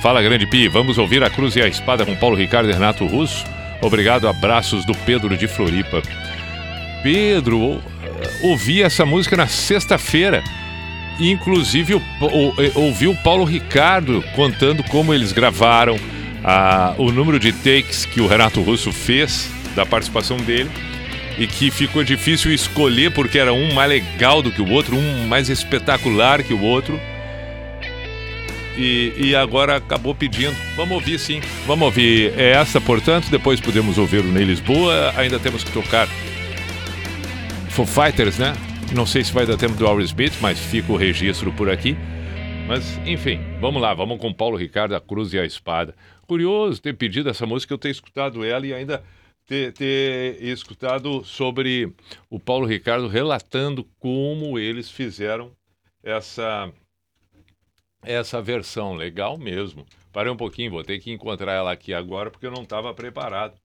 Fala, 0.00 0.22
grande 0.22 0.46
Pi, 0.46 0.68
vamos 0.68 0.96
ouvir 0.96 1.24
a 1.24 1.30
Cruz 1.30 1.56
e 1.56 1.62
a 1.62 1.66
Espada 1.66 2.06
com 2.06 2.14
Paulo 2.14 2.36
Ricardo 2.36 2.70
e 2.70 2.72
Renato 2.72 3.04
Russo? 3.06 3.44
Obrigado, 3.80 4.28
abraços 4.28 4.84
do 4.84 4.94
Pedro 4.94 5.36
de 5.36 5.48
Floripa. 5.48 6.02
Pedro, 7.02 7.58
ou- 7.58 7.82
ouvi 8.42 8.80
essa 8.82 9.04
música 9.04 9.36
na 9.36 9.48
sexta-feira. 9.48 10.42
Inclusive, 11.18 11.94
eh, 11.94 12.72
ouvi 12.76 13.08
o 13.08 13.14
Paulo 13.22 13.44
Ricardo 13.44 14.22
contando 14.36 14.84
como 14.84 15.12
eles 15.12 15.32
gravaram 15.32 15.96
a- 16.44 16.94
o 16.98 17.10
número 17.12 17.38
de 17.38 17.52
takes 17.52 18.04
que 18.04 18.20
o 18.20 18.26
Renato 18.26 18.60
Russo 18.62 18.92
fez 18.92 19.50
da 19.74 19.86
participação 19.86 20.36
dele 20.36 20.70
e 21.38 21.46
que 21.46 21.70
ficou 21.70 22.04
difícil 22.04 22.52
escolher 22.52 23.12
porque 23.12 23.38
era 23.38 23.52
um 23.52 23.72
mais 23.72 23.88
legal 23.88 24.42
do 24.42 24.50
que 24.50 24.60
o 24.60 24.70
outro, 24.70 24.96
um 24.96 25.26
mais 25.26 25.48
espetacular 25.48 26.42
que 26.42 26.52
o 26.52 26.60
outro. 26.62 26.98
E, 28.76 29.12
e 29.18 29.34
agora 29.36 29.76
acabou 29.76 30.14
pedindo. 30.14 30.56
Vamos 30.76 30.94
ouvir 30.94 31.18
sim. 31.18 31.40
Vamos 31.66 31.84
ouvir 31.84 32.32
essa, 32.38 32.80
portanto. 32.80 33.28
Depois 33.30 33.60
podemos 33.60 33.98
ouvir 33.98 34.20
o 34.20 34.24
Ney 34.24 34.44
Lisboa. 34.44 35.12
Ainda 35.16 35.38
temos 35.38 35.62
que 35.62 35.70
tocar 35.72 36.08
Foo 37.68 37.86
Fighters, 37.86 38.38
né? 38.38 38.54
Não 38.94 39.04
sei 39.06 39.22
se 39.24 39.32
vai 39.32 39.44
dar 39.46 39.56
tempo 39.58 39.74
do 39.74 39.86
Aerosmith, 39.86 40.32
mas 40.40 40.58
fica 40.58 40.90
o 40.92 40.96
registro 40.96 41.52
por 41.52 41.70
aqui. 41.70 41.96
Mas, 42.66 42.98
enfim, 43.04 43.40
vamos 43.60 43.80
lá, 43.82 43.92
vamos 43.92 44.18
com 44.18 44.32
Paulo 44.32 44.56
Ricardo, 44.56 44.94
a 44.94 45.00
Cruz 45.00 45.32
e 45.34 45.38
a 45.38 45.44
Espada. 45.44 45.94
Curioso 46.32 46.80
ter 46.80 46.96
pedido 46.96 47.28
essa 47.28 47.44
música, 47.44 47.74
eu 47.74 47.78
ter 47.78 47.90
escutado 47.90 48.42
ela 48.42 48.66
e 48.66 48.72
ainda 48.72 49.04
ter, 49.46 49.70
ter 49.74 50.42
escutado 50.42 51.22
sobre 51.22 51.92
o 52.30 52.40
Paulo 52.40 52.64
Ricardo 52.64 53.06
relatando 53.06 53.84
como 53.98 54.58
eles 54.58 54.90
fizeram 54.90 55.52
essa, 56.02 56.72
essa 58.00 58.40
versão. 58.40 58.94
Legal 58.94 59.36
mesmo. 59.36 59.84
Parei 60.10 60.32
um 60.32 60.36
pouquinho, 60.38 60.70
vou 60.70 60.82
ter 60.82 61.00
que 61.00 61.12
encontrar 61.12 61.52
ela 61.52 61.70
aqui 61.70 61.92
agora 61.92 62.30
porque 62.30 62.46
eu 62.46 62.50
não 62.50 62.62
estava 62.62 62.94
preparado. 62.94 63.60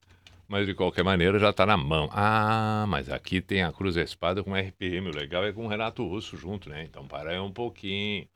Mas 0.45 0.65
de 0.65 0.73
qualquer 0.73 1.05
maneira 1.05 1.39
já 1.39 1.51
está 1.51 1.65
na 1.65 1.77
mão. 1.77 2.09
Ah, 2.11 2.83
mas 2.89 3.09
aqui 3.09 3.39
tem 3.39 3.63
a 3.63 3.71
Cruz 3.71 3.95
Espada 3.95 4.43
com 4.43 4.53
RPM. 4.53 5.07
O 5.07 5.15
legal 5.15 5.45
é 5.45 5.53
com 5.53 5.63
o 5.63 5.69
Renato 5.69 6.05
Russo 6.05 6.35
junto, 6.35 6.69
né? 6.69 6.83
Então 6.83 7.07
parei 7.07 7.39
um 7.39 7.51
pouquinho. 7.51 8.27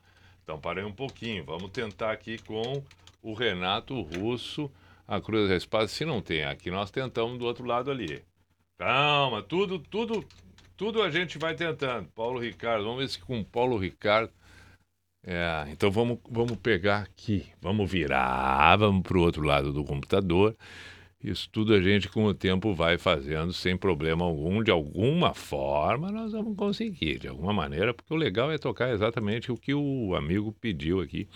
Então 0.42 0.58
parei 0.58 0.84
um 0.84 0.92
pouquinho. 0.92 1.44
Vamos 1.44 1.70
tentar 1.70 2.12
aqui 2.12 2.38
com 2.38 2.82
o 3.22 3.32
Renato 3.32 4.00
Russo, 4.02 4.70
a 5.06 5.20
Cruz 5.20 5.48
e 5.48 5.54
a 5.54 5.56
Espada. 5.56 5.86
Se 5.88 6.04
não 6.04 6.20
tem 6.20 6.44
aqui, 6.44 6.70
nós 6.70 6.90
tentamos 6.90 7.38
do 7.38 7.46
outro 7.46 7.64
lado 7.64 7.90
ali. 7.90 8.22
Calma, 8.78 9.42
tudo, 9.42 9.78
tudo, 9.78 10.24
tudo 10.76 11.02
a 11.02 11.10
gente 11.10 11.38
vai 11.38 11.54
tentando. 11.54 12.08
Paulo 12.08 12.40
Ricardo, 12.40 12.84
vamos 12.84 12.98
ver 13.00 13.08
se 13.08 13.20
com 13.20 13.44
Paulo 13.44 13.78
Ricardo. 13.78 14.32
É, 15.24 15.66
então 15.68 15.88
vamos, 15.88 16.18
vamos 16.28 16.56
pegar 16.56 17.02
aqui, 17.02 17.46
vamos 17.60 17.88
virar, 17.88 18.74
vamos 18.76 19.02
para 19.02 19.16
o 19.16 19.20
outro 19.20 19.42
lado 19.42 19.72
do 19.72 19.84
computador. 19.84 20.56
Isso 21.22 21.48
tudo 21.48 21.72
a 21.72 21.80
gente 21.80 22.08
com 22.08 22.24
o 22.24 22.34
tempo 22.34 22.74
vai 22.74 22.98
fazendo 22.98 23.52
sem 23.52 23.76
problema 23.76 24.24
algum. 24.24 24.60
De 24.60 24.72
alguma 24.72 25.32
forma 25.32 26.10
nós 26.10 26.32
vamos 26.32 26.56
conseguir, 26.56 27.20
de 27.20 27.28
alguma 27.28 27.52
maneira, 27.52 27.94
porque 27.94 28.12
o 28.12 28.16
legal 28.16 28.50
é 28.50 28.58
tocar 28.58 28.92
exatamente 28.92 29.52
o 29.52 29.56
que 29.56 29.72
o 29.72 30.16
amigo 30.16 30.50
pediu 30.60 31.00
aqui, 31.00 31.28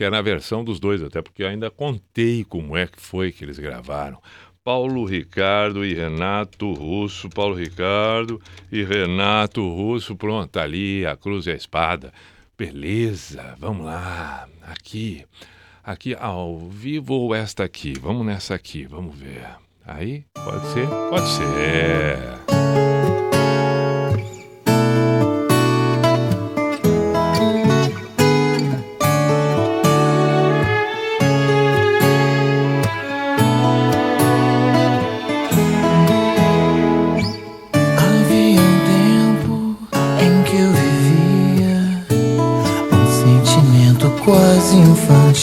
que 0.00 0.04
é 0.04 0.08
na 0.08 0.22
versão 0.22 0.64
dos 0.64 0.80
dois, 0.80 1.02
até 1.02 1.20
porque 1.20 1.44
ainda 1.44 1.70
contei 1.70 2.42
como 2.42 2.74
é 2.74 2.86
que 2.86 2.98
foi 2.98 3.30
que 3.30 3.44
eles 3.44 3.58
gravaram. 3.58 4.16
Paulo 4.64 5.04
Ricardo 5.04 5.84
e 5.84 5.92
Renato 5.92 6.72
Russo, 6.72 7.28
Paulo 7.28 7.54
Ricardo 7.54 8.40
e 8.72 8.82
Renato 8.82 9.60
Russo, 9.68 10.16
pronto, 10.16 10.56
ali 10.56 11.04
a 11.04 11.18
cruz 11.18 11.44
e 11.44 11.50
a 11.50 11.54
espada. 11.54 12.14
Beleza, 12.56 13.54
vamos 13.58 13.84
lá, 13.84 14.48
aqui. 14.62 15.26
Aqui 15.84 16.16
ao 16.18 16.58
vivo 16.58 17.12
ou 17.12 17.34
esta 17.34 17.64
aqui? 17.64 17.92
Vamos 18.00 18.24
nessa 18.24 18.54
aqui, 18.54 18.86
vamos 18.86 19.14
ver. 19.14 19.44
Aí? 19.84 20.24
Pode 20.32 20.66
ser? 20.68 20.88
Pode 21.10 21.28
ser. 21.28 22.49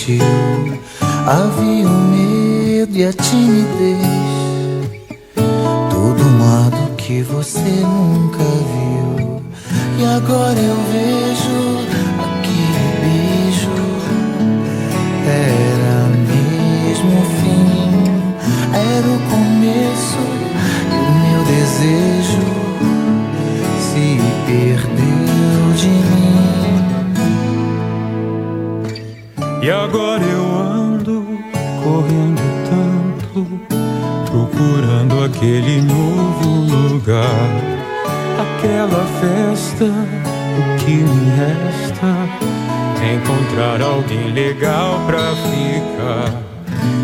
Havia 0.09 1.85
o 1.85 1.89
medo 1.89 2.95
e 2.95 3.03
a 3.03 3.11
timidez, 3.11 3.97
todo 5.35 6.23
modo 6.23 6.95
que 6.95 7.21
você 7.23 7.59
nunca 7.59 8.37
viu. 8.37 9.41
E 9.99 10.05
agora 10.05 10.57
eu 10.57 10.77
vejo 10.93 11.59
aquele 12.23 12.85
beijo. 13.01 13.75
Era 15.27 16.07
mesmo 16.31 17.11
o 17.11 17.25
fim, 17.41 17.91
era 18.73 19.07
o 19.09 19.19
começo 19.29 20.23
e 20.89 20.95
o 20.95 21.11
meu 21.19 21.43
desejo 21.43 22.16
E 29.67 29.69
agora 29.69 30.23
eu 30.23 30.45
ando 30.45 31.27
correndo 31.83 32.41
tanto, 32.69 33.45
procurando 34.31 35.25
aquele 35.25 35.81
novo 35.81 36.49
lugar, 36.73 37.51
aquela 38.39 39.05
festa. 39.19 39.83
O 39.83 40.77
que 40.77 40.91
me 40.91 41.31
resta 41.35 42.07
encontrar 43.13 43.81
alguém 43.81 44.31
legal 44.31 45.01
pra 45.05 45.35
ficar. 45.35 46.33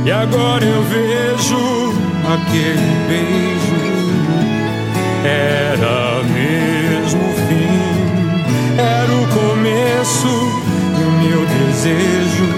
E 0.05 0.09
agora 0.13 0.63
eu 0.63 0.83
vejo 0.83 1.93
aquele 2.33 2.95
beijo. 3.09 3.83
Era 5.25 6.23
mesmo 6.23 7.19
o 7.19 7.33
fim, 7.33 7.73
desejo 11.83 12.52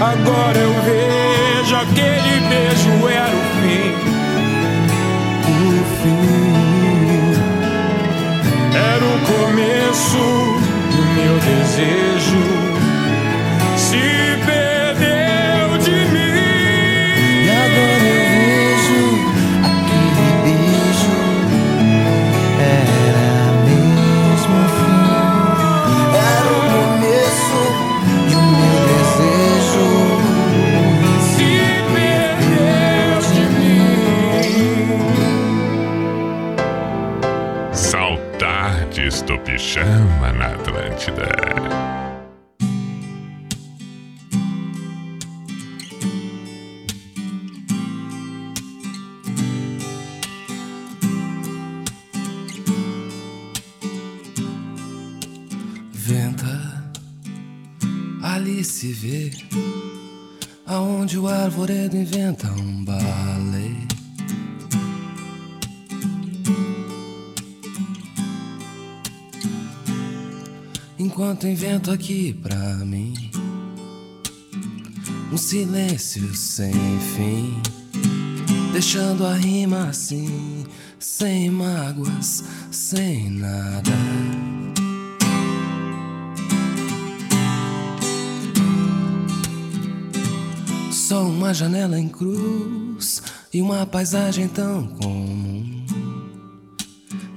Agora 0.00 0.58
eu 0.58 0.74
vejo 0.82 1.74
aquele 1.74 2.40
beijo 2.48 3.08
era 3.08 3.34
o 3.34 3.44
fim. 3.60 3.94
O 5.48 5.84
fim 6.02 7.32
era 8.74 9.04
o 9.04 9.18
começo 9.24 10.24
do 10.90 11.02
meu 11.14 11.34
desejo. 11.40 12.15
Pijama 39.76 40.32
na 40.32 40.46
Atlântida. 40.46 41.28
Venta, 55.92 56.92
ali 58.22 58.64
se 58.64 58.92
vê 58.92 59.30
aonde 60.66 61.18
o 61.18 61.28
arvoredo 61.28 61.96
inventa 61.96 62.50
um 62.52 62.84
balé. 62.84 63.15
Enquanto 71.26 71.48
invento 71.48 71.90
aqui 71.90 72.32
pra 72.34 72.76
mim 72.84 73.12
um 75.32 75.36
silêncio 75.36 76.32
sem 76.36 76.72
fim, 77.16 77.60
deixando 78.72 79.26
a 79.26 79.34
rima 79.34 79.88
assim, 79.88 80.64
sem 81.00 81.50
mágoas, 81.50 82.44
sem 82.70 83.28
nada. 83.28 83.90
Só 90.92 91.24
uma 91.24 91.52
janela 91.52 91.98
em 91.98 92.08
cruz 92.08 93.20
e 93.52 93.60
uma 93.60 93.84
paisagem 93.84 94.46
tão 94.46 94.86
comum. 94.86 95.84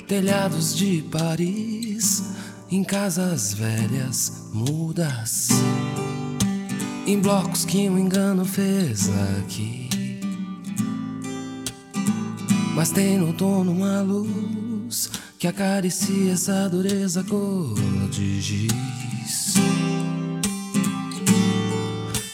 Telhados 0.08 0.76
de 0.76 1.02
Paris, 1.12 1.79
em 2.72 2.84
casas 2.84 3.54
velhas 3.54 4.50
mudas, 4.54 5.50
em 7.06 7.20
blocos 7.20 7.66
que 7.66 7.90
um 7.90 7.98
engano 7.98 8.46
fez 8.46 9.10
aqui. 9.40 9.90
Mas 12.76 12.92
tem 12.92 13.18
no 13.18 13.28
outono 13.28 13.72
uma 13.72 14.02
luz 14.02 15.10
que 15.38 15.48
acaricia 15.48 16.34
essa 16.34 16.70
dureza 16.70 17.24
cor 17.24 17.76
de 18.12 18.42
giz 18.42 18.90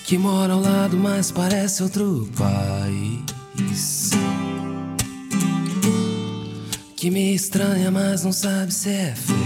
que 0.06 0.20
mora 0.20 0.54
ao 0.54 0.62
lado, 0.62 0.96
mas 0.96 1.32
parece 1.32 1.82
outro 1.82 2.30
país. 2.38 4.12
Que 6.96 7.10
me 7.10 7.34
estranha, 7.34 7.90
mas 7.90 8.24
não 8.24 8.32
sabe 8.32 8.72
se 8.72 8.90
é 8.90 9.16
feliz. 9.16 9.45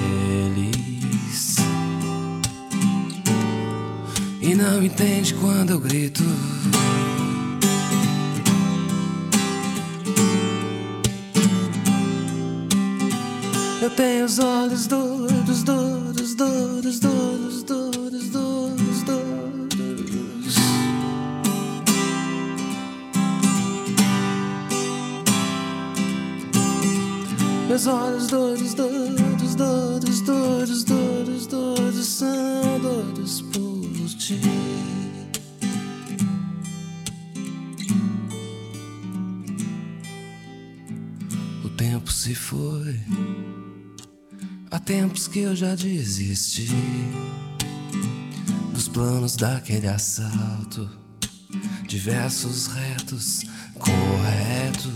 E 4.50 4.56
não 4.56 4.84
entende 4.84 5.36
quando 5.36 5.70
eu 5.74 5.80
grito. 5.80 6.24
Eu 13.80 13.92
tenho 13.92 14.26
os 14.26 14.40
olhos 14.40 14.88
duros, 14.88 15.62
duros, 15.62 16.34
duros, 16.34 17.00
duros, 17.00 17.64
duros, 17.64 18.30
duros, 18.32 19.04
duros. 19.04 20.56
Meus 27.68 27.86
olhos 27.86 28.26
duros, 28.26 28.74
duros, 28.74 29.54
duros, 29.56 30.22
duros, 30.22 30.84
duros, 30.84 31.46
duros 31.46 32.08
são 32.08 32.80
duros 32.82 33.49
O 41.64 41.70
tempo 41.70 42.12
se 42.12 42.36
foi. 42.36 43.00
Há 44.70 44.80
tempos 44.80 45.28
que 45.28 45.40
eu 45.40 45.56
já 45.56 45.74
desisti 45.74 46.70
dos 48.72 48.88
planos 48.88 49.36
daquele 49.36 49.88
assalto, 49.88 50.88
diversos 51.88 52.68
retos 52.68 53.42
corretos. 53.80 54.94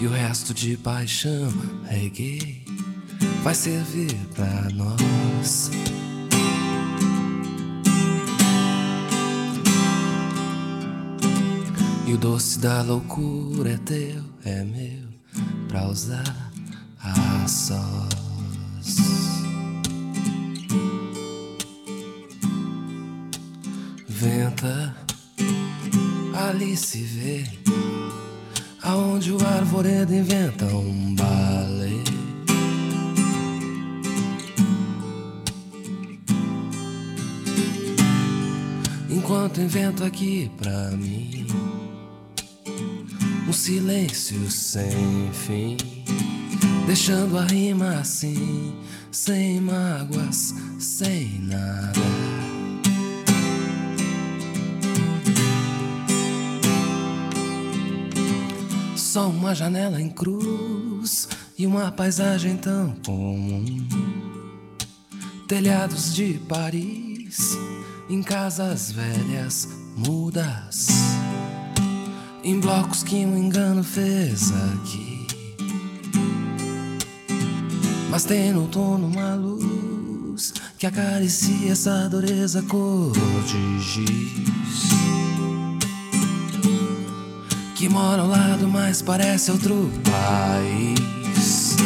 E 0.00 0.06
o 0.06 0.10
resto 0.10 0.54
de 0.54 0.78
paixão 0.78 1.52
reggae 1.84 2.67
vai 3.48 3.54
servir 3.54 4.14
pra 4.34 4.68
nós. 4.74 5.70
E 12.06 12.12
o 12.12 12.18
doce 12.18 12.58
da 12.58 12.82
loucura 12.82 13.70
é 13.70 13.78
teu, 13.78 14.22
é 14.44 14.62
meu, 14.64 15.08
pra 15.66 15.88
usar 15.88 16.50
a 17.02 17.48
sós. 17.48 18.98
Venta, 24.06 24.94
ali 26.34 26.76
se 26.76 26.98
vê 26.98 27.46
aonde 28.82 29.32
o 29.32 29.38
arvoredo 29.42 30.14
inventa 30.14 30.66
um 30.66 31.14
balé. 31.14 31.67
Enquanto 39.28 39.60
invento 39.60 40.04
aqui 40.04 40.50
pra 40.56 40.90
mim 40.92 41.46
um 43.46 43.52
silêncio 43.52 44.50
sem 44.50 45.30
fim, 45.34 45.76
deixando 46.86 47.36
a 47.36 47.44
rima 47.44 47.98
assim, 47.98 48.74
sem 49.12 49.60
mágoas, 49.60 50.54
sem 50.78 51.40
nada. 51.40 52.00
Só 58.96 59.28
uma 59.28 59.54
janela 59.54 60.00
em 60.00 60.08
cruz 60.08 61.28
e 61.58 61.66
uma 61.66 61.92
paisagem 61.92 62.56
tão 62.56 62.96
comum. 63.04 63.86
Telhados 65.46 66.14
de 66.14 66.40
Paris, 66.48 67.58
em 68.08 68.22
casas 68.22 68.90
velhas, 68.90 69.68
mudas, 69.94 70.88
em 72.42 72.58
blocos 72.58 73.02
que 73.02 73.16
um 73.16 73.36
engano 73.36 73.84
fez 73.84 74.50
aqui. 74.72 75.26
Mas 78.10 78.24
tem 78.24 78.52
no 78.52 78.62
outono 78.62 79.06
uma 79.06 79.34
luz 79.34 80.54
que 80.78 80.86
acaricia 80.86 81.72
essa 81.72 82.08
dureza 82.08 82.62
cor 82.62 83.12
de 83.46 83.78
giz. 83.80 84.88
Que 87.74 87.88
mora 87.88 88.22
ao 88.22 88.28
lado, 88.28 88.66
mas 88.66 89.02
parece 89.02 89.50
outro 89.50 89.90
país. 90.04 91.76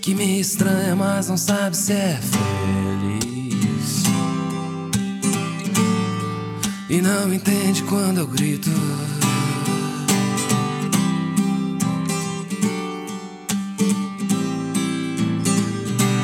Que 0.00 0.14
me 0.14 0.40
estranha, 0.40 0.96
mas 0.96 1.28
não 1.28 1.36
sabe 1.36 1.76
se 1.76 1.92
é 1.92 2.18
feliz. 2.18 3.21
E 6.92 7.00
não 7.00 7.32
entende 7.32 7.82
quando 7.84 8.18
eu 8.18 8.26
grito. 8.26 8.68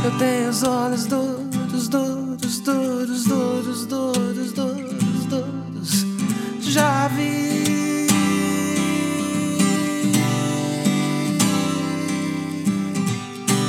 Eu 0.04 0.18
tenho 0.18 0.50
os 0.50 0.62
olhos 0.62 1.06
duros, 1.06 1.88
duros, 1.88 2.60
duros, 2.60 3.24
duros, 3.24 3.86
duros, 3.86 4.52
duros, 4.52 5.24
duros. 5.24 6.06
Já 6.60 7.08
vi. 7.08 8.06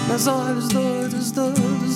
Meus 0.09 0.27
olhos 0.27 0.67
doidos, 0.67 1.31
doidos, 1.31 1.88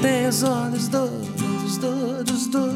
tenho 0.00 0.28
os 0.30 0.42
olhos 0.42 0.88
doidos, 0.88 1.76
doidos, 1.76 2.46
doidos, 2.46 2.73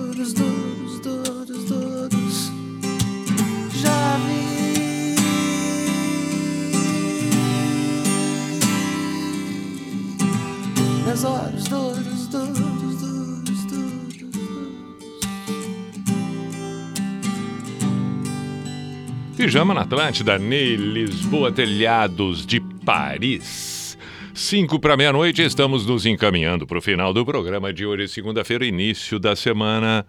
Pijama 19.39 19.73
na 19.73 19.83
Atlântida, 19.83 20.37
Ney 20.37 20.75
Lisboa, 20.75 21.53
Telhados 21.53 22.45
de 22.45 22.59
Paris. 22.85 23.97
Cinco 24.35 24.81
para 24.81 24.97
meia-noite, 24.97 25.43
estamos 25.43 25.87
nos 25.87 26.05
encaminhando 26.05 26.67
para 26.67 26.77
o 26.77 26.83
final 26.83 27.15
do 27.15 27.25
programa 27.25 27.73
de 27.73 27.87
hoje, 27.87 28.09
segunda-feira, 28.09 28.67
início 28.67 29.17
da 29.17 29.37
semana. 29.37 30.05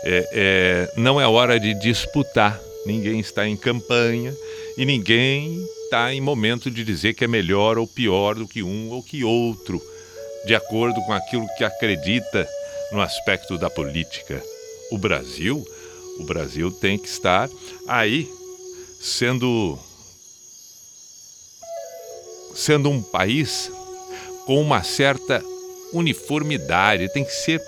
É, 0.04 0.30
é, 0.34 0.94
não 0.96 1.20
é 1.20 1.28
hora 1.28 1.60
de 1.60 1.74
disputar. 1.74 2.60
Ninguém 2.86 3.20
está 3.20 3.48
em 3.48 3.56
campanha 3.56 4.36
e 4.78 4.86
ninguém 4.86 5.64
está 5.84 6.14
em 6.14 6.22
momento 6.22 6.72
de 6.72 6.84
dizer 6.84 7.14
que 7.14 7.24
é 7.24 7.28
melhor 7.28 7.78
ou 7.78 7.86
pior 7.86 8.36
do 8.36 8.48
que 8.48 8.64
um 8.64 8.90
ou 8.90 9.04
que 9.04 9.24
outro, 9.24 9.82
de 10.46 10.56
acordo 10.56 11.00
com 11.02 11.14
aquilo 11.14 11.46
que 11.58 11.64
acredita 11.64 12.48
no 12.92 13.02
aspecto 13.02 13.58
da 13.58 13.70
política. 13.70 14.42
O 14.90 14.98
Brasil, 14.98 15.64
o 16.20 16.24
Brasil 16.24 16.72
tem 16.72 16.98
que 16.98 17.08
estar 17.08 17.50
aí 17.88 18.28
sendo 19.00 19.78
sendo 22.56 22.90
um 22.90 23.02
país 23.02 23.72
com 24.46 24.62
uma 24.62 24.84
certa 24.84 25.44
uniformidade, 25.94 27.12
tem 27.14 27.24
que 27.24 27.32
ser 27.32 27.62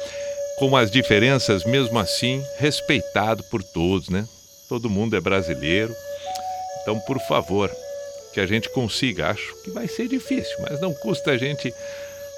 com 0.70 0.78
as 0.78 0.90
diferenças 0.90 1.66
mesmo 1.66 2.00
assim 2.00 2.42
respeitado 2.58 3.44
por 3.52 3.62
todos, 3.62 4.08
né? 4.08 4.26
Todo 4.70 4.90
mundo 4.90 5.14
é 5.14 5.20
brasileiro. 5.20 5.94
Então, 6.82 6.98
por 7.02 7.20
favor, 7.28 7.70
que 8.34 8.40
a 8.40 8.46
gente 8.46 8.70
consiga, 8.70 9.30
acho 9.30 9.54
que 9.62 9.72
vai 9.72 9.90
ser 9.90 10.08
difícil, 10.08 10.56
mas 10.62 10.80
não 10.80 10.94
custa 10.94 11.32
a 11.32 11.38
gente 11.38 11.74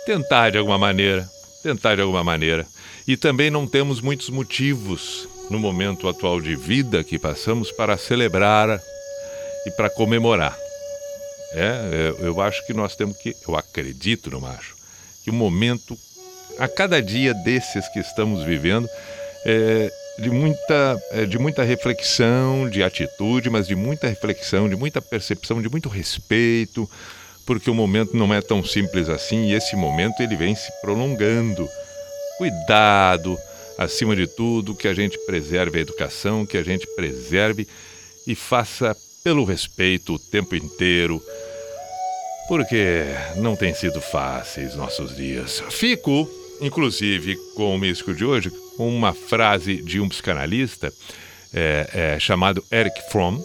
tentar 0.07 0.49
de 0.49 0.57
alguma 0.57 0.77
maneira, 0.77 1.29
tentar 1.61 1.93
de 1.93 2.01
alguma 2.01 2.23
maneira. 2.23 2.65
E 3.07 3.15
também 3.15 3.51
não 3.51 3.67
temos 3.67 4.01
muitos 4.01 4.31
motivos 4.31 5.27
no 5.51 5.59
momento 5.59 6.09
atual 6.09 6.41
de 6.41 6.55
vida 6.55 7.03
que 7.03 7.19
passamos 7.19 7.71
para 7.71 7.95
celebrar 7.95 8.81
e 9.67 9.71
para 9.71 9.87
comemorar. 9.87 10.57
É, 11.51 12.15
eu 12.21 12.41
acho 12.41 12.65
que 12.65 12.73
nós 12.73 12.95
temos 12.95 13.17
que, 13.17 13.35
eu 13.47 13.55
acredito, 13.55 14.31
não 14.31 14.47
acho, 14.47 14.75
que 15.23 15.29
o 15.29 15.33
momento, 15.33 15.95
a 16.59 16.67
cada 16.67 17.01
dia 17.01 17.33
desses 17.33 17.87
que 17.89 17.99
estamos 17.99 18.43
vivendo, 18.43 18.87
é 19.45 19.91
de 20.17 20.29
muita, 20.29 21.01
é 21.11 21.25
de 21.25 21.37
muita 21.37 21.63
reflexão, 21.63 22.69
de 22.69 22.81
atitude, 22.81 23.49
mas 23.49 23.67
de 23.67 23.75
muita 23.75 24.07
reflexão, 24.07 24.69
de 24.69 24.75
muita 24.75 25.01
percepção, 25.01 25.61
de 25.61 25.69
muito 25.69 25.89
respeito, 25.89 26.89
porque 27.45 27.69
o 27.69 27.75
momento 27.75 28.15
não 28.15 28.33
é 28.33 28.41
tão 28.41 28.63
simples 28.63 29.09
assim 29.09 29.49
e 29.49 29.53
esse 29.53 29.75
momento 29.75 30.21
ele 30.21 30.35
vem 30.35 30.55
se 30.55 30.71
prolongando 30.81 31.67
cuidado, 32.37 33.37
acima 33.77 34.15
de 34.15 34.27
tudo, 34.27 34.75
que 34.75 34.87
a 34.87 34.93
gente 34.93 35.17
preserve 35.25 35.77
a 35.77 35.81
educação, 35.81 36.45
que 36.45 36.57
a 36.57 36.63
gente 36.63 36.87
preserve 36.95 37.67
e 38.25 38.35
faça 38.35 38.95
pelo 39.23 39.43
respeito 39.43 40.13
o 40.13 40.19
tempo 40.19 40.55
inteiro, 40.55 41.21
porque 42.47 43.05
não 43.37 43.55
tem 43.55 43.73
sido 43.73 43.99
fáceis 43.99 44.75
nossos 44.75 45.15
dias. 45.15 45.63
Fico, 45.71 46.29
inclusive, 46.61 47.35
com 47.55 47.75
o 47.75 47.77
místico 47.77 48.13
de 48.13 48.25
hoje, 48.25 48.51
uma 48.77 49.13
frase 49.13 49.81
de 49.81 49.99
um 49.99 50.09
psicanalista 50.09 50.91
é, 51.53 51.89
é, 52.15 52.19
chamado 52.19 52.63
Eric 52.71 53.09
Fromm. 53.11 53.39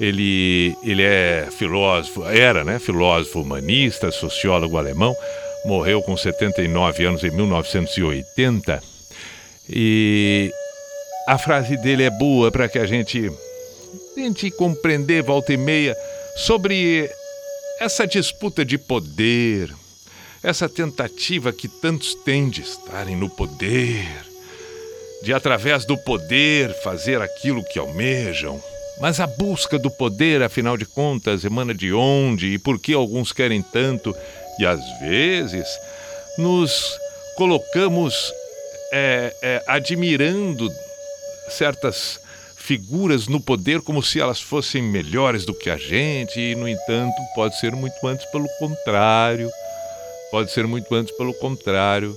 Ele, 0.00 0.74
ele 0.82 1.02
é 1.02 1.48
filósofo, 1.56 2.24
era 2.24 2.64
né, 2.64 2.78
filósofo 2.78 3.40
humanista, 3.40 4.10
sociólogo 4.10 4.76
alemão, 4.76 5.14
morreu 5.64 6.02
com 6.02 6.16
79 6.16 7.04
anos 7.04 7.22
em 7.22 7.30
1980. 7.30 8.82
E 9.68 10.50
a 11.28 11.38
frase 11.38 11.76
dele 11.76 12.02
é 12.02 12.10
boa 12.10 12.50
para 12.50 12.68
que 12.68 12.78
a 12.78 12.86
gente 12.86 13.30
tente 14.14 14.50
compreender, 14.50 15.22
volta 15.22 15.52
e 15.52 15.56
meia, 15.56 15.96
sobre 16.36 17.08
essa 17.78 18.06
disputa 18.06 18.64
de 18.64 18.76
poder, 18.76 19.72
essa 20.42 20.68
tentativa 20.68 21.52
que 21.52 21.68
tantos 21.68 22.14
têm 22.14 22.48
de 22.48 22.62
estarem 22.62 23.14
no 23.14 23.30
poder, 23.30 24.08
de 25.22 25.32
através 25.32 25.84
do 25.84 25.96
poder 25.96 26.72
fazer 26.82 27.22
aquilo 27.22 27.62
que 27.64 27.78
almejam. 27.78 28.62
Mas 29.00 29.20
a 29.20 29.26
busca 29.26 29.78
do 29.78 29.90
poder, 29.90 30.42
afinal 30.42 30.76
de 30.76 30.84
contas, 30.84 31.44
emana 31.44 31.72
de 31.72 31.92
onde 31.92 32.54
e 32.54 32.58
por 32.58 32.78
que 32.78 32.92
alguns 32.92 33.32
querem 33.32 33.62
tanto 33.62 34.14
e 34.58 34.66
às 34.66 34.80
vezes 35.00 35.66
nos 36.38 36.98
colocamos 37.36 38.32
é, 38.92 39.34
é, 39.42 39.62
admirando 39.66 40.68
certas 41.48 42.20
figuras 42.56 43.26
no 43.26 43.40
poder 43.40 43.80
como 43.80 44.02
se 44.02 44.20
elas 44.20 44.40
fossem 44.40 44.82
melhores 44.82 45.44
do 45.44 45.54
que 45.54 45.68
a 45.68 45.76
gente, 45.76 46.38
e 46.38 46.54
no 46.54 46.68
entanto 46.68 47.16
pode 47.34 47.58
ser 47.58 47.72
muito 47.72 48.06
antes 48.06 48.24
pelo 48.26 48.46
contrário. 48.58 49.50
Pode 50.32 50.50
ser 50.50 50.66
muito 50.66 50.92
antes 50.94 51.14
pelo 51.14 51.34
contrário. 51.34 52.16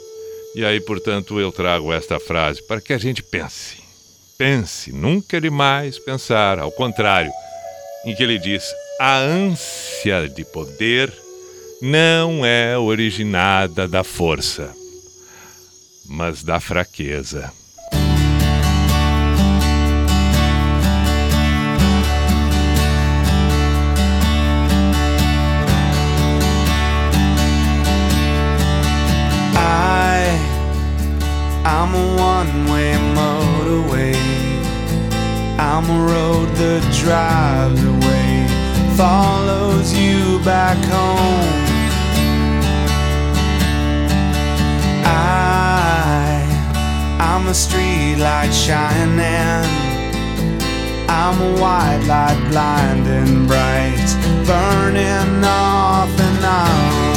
E 0.56 0.64
aí, 0.64 0.80
portanto, 0.80 1.38
eu 1.38 1.52
trago 1.52 1.92
esta 1.92 2.18
frase 2.18 2.64
para 2.64 2.80
que 2.80 2.94
a 2.94 2.98
gente 2.98 3.22
pense. 3.22 3.84
Pense, 4.38 4.94
nunca 4.94 5.36
é 5.36 5.42
demais 5.42 6.00
pensar, 6.00 6.58
ao 6.58 6.72
contrário, 6.72 7.32
em 8.06 8.16
que 8.16 8.24
ele 8.24 8.40
diz: 8.40 8.64
a 9.02 9.18
ânsia 9.18 10.30
de 10.30 10.46
poder 10.46 11.14
não 11.82 12.46
é 12.46 12.78
originada 12.78 13.86
da 13.86 14.02
força, 14.02 14.74
mas 16.06 16.42
da 16.42 16.62
fraqueza. 16.62 17.52
I'm 35.58 35.90
a 35.90 36.06
road 36.12 36.50
that 36.56 36.84
drives 36.94 37.84
away, 37.84 38.48
follows 38.98 39.94
you 39.98 40.40
back 40.44 40.78
home. 40.86 41.64
I, 45.06 46.46
I'm 47.20 47.48
a 47.48 47.54
street 47.54 48.18
light 48.18 48.52
shining. 48.54 49.86
I'm 51.08 51.42
a 51.42 51.52
white 51.62 52.04
light 52.08 52.40
blinding 52.50 53.48
bright, 53.48 54.16
burning 54.46 55.44
off 55.44 56.10
and 56.20 56.46
on. 56.46 57.16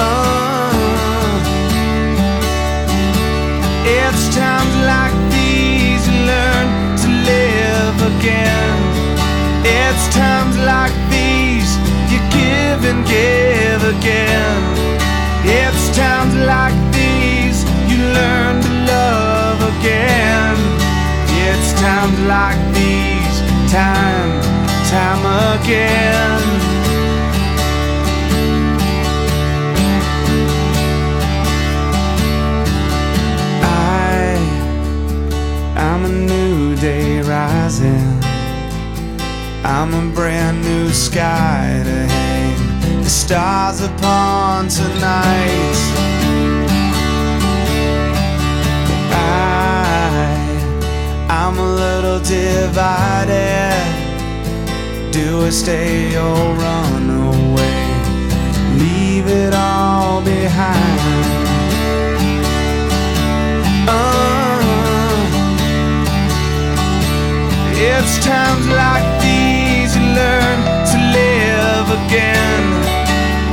Uh, 0.00 0.74
it's 3.86 4.23
again. 8.24 8.80
It's 9.66 10.08
times 10.14 10.56
like 10.56 10.94
these 11.12 11.70
you 12.10 12.18
give 12.32 12.80
and 12.90 13.04
give 13.06 13.82
again. 13.96 14.62
It's 15.44 15.94
times 15.94 16.34
like 16.34 16.74
these 16.92 17.64
you 17.90 17.98
learn 18.18 18.62
to 18.62 18.72
love 18.92 19.60
again. 19.76 20.56
It's 21.46 21.72
times 21.80 22.18
like 22.20 22.60
these, 22.72 23.36
time, 23.70 24.40
time 24.88 25.22
again. 25.60 26.63
I'm 39.86 39.92
a 39.92 40.00
brand 40.14 40.62
new 40.62 40.88
sky 40.94 41.82
to 41.84 41.90
hang 41.90 43.02
the 43.02 43.10
stars 43.10 43.82
upon 43.82 44.68
tonight. 44.68 45.76
I, 49.12 51.26
I'm 51.28 51.58
a 51.58 51.62
little 51.62 52.18
divided. 52.20 53.74
Do 55.12 55.44
I 55.44 55.50
stay 55.50 56.16
or 56.16 56.54
run 56.54 57.10
away? 57.10 57.86
Leave 58.78 59.26
it 59.26 59.52
all 59.52 60.22
behind. 60.22 60.98
Uh, 63.86 64.62
it's 67.76 68.16
times 68.24 68.66
like 68.68 69.13
again. 72.06 72.64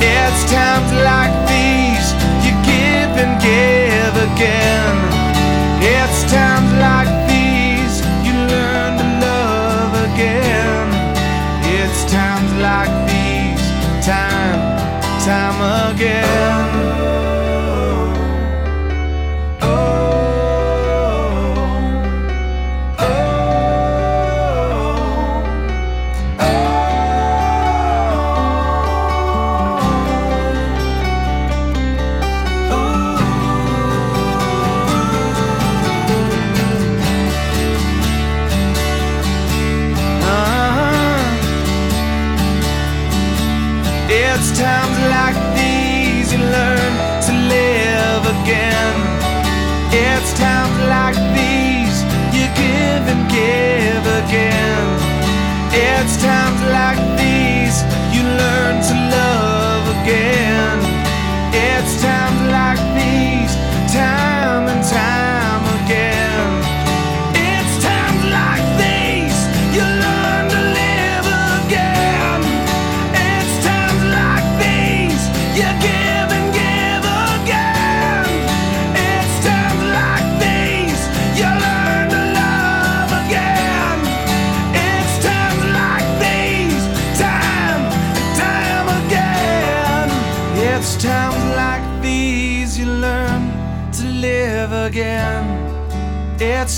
It's 0.01 0.43
times 0.51 0.91
like 1.09 1.33
these 1.47 2.07
you 2.45 2.53
give 2.67 3.11
and 3.23 3.33
give 3.41 4.13
again. 4.29 4.95
It's 5.81 6.19
times 6.31 6.71
like 6.87 7.11
these 7.31 7.95
you 8.25 8.33
learn 8.53 8.97
to 8.99 9.07
love 9.27 9.93
again. 10.09 10.87
It's 11.77 11.99
times 12.11 12.51
like 12.67 12.93
these, 13.09 13.63
time, 14.05 14.59
time 15.25 15.59
again. 15.95 16.60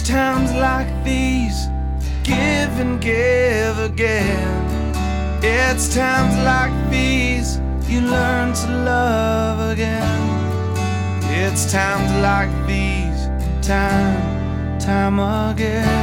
It's 0.03 0.11
times 0.11 0.51
like 0.55 0.89
these, 1.05 1.67
give 2.23 2.77
and 2.77 2.99
give 2.99 3.79
again. 3.79 4.93
It's 5.41 5.95
times 5.95 6.35
like 6.43 6.73
these 6.91 7.61
you 7.87 8.01
learn 8.01 8.51
to 8.53 8.67
love 8.83 9.71
again. 9.71 10.19
It's 11.31 11.71
times 11.71 12.11
like 12.21 12.51
these, 12.67 13.29
time, 13.65 14.77
time 14.77 15.19
again. 15.19 16.02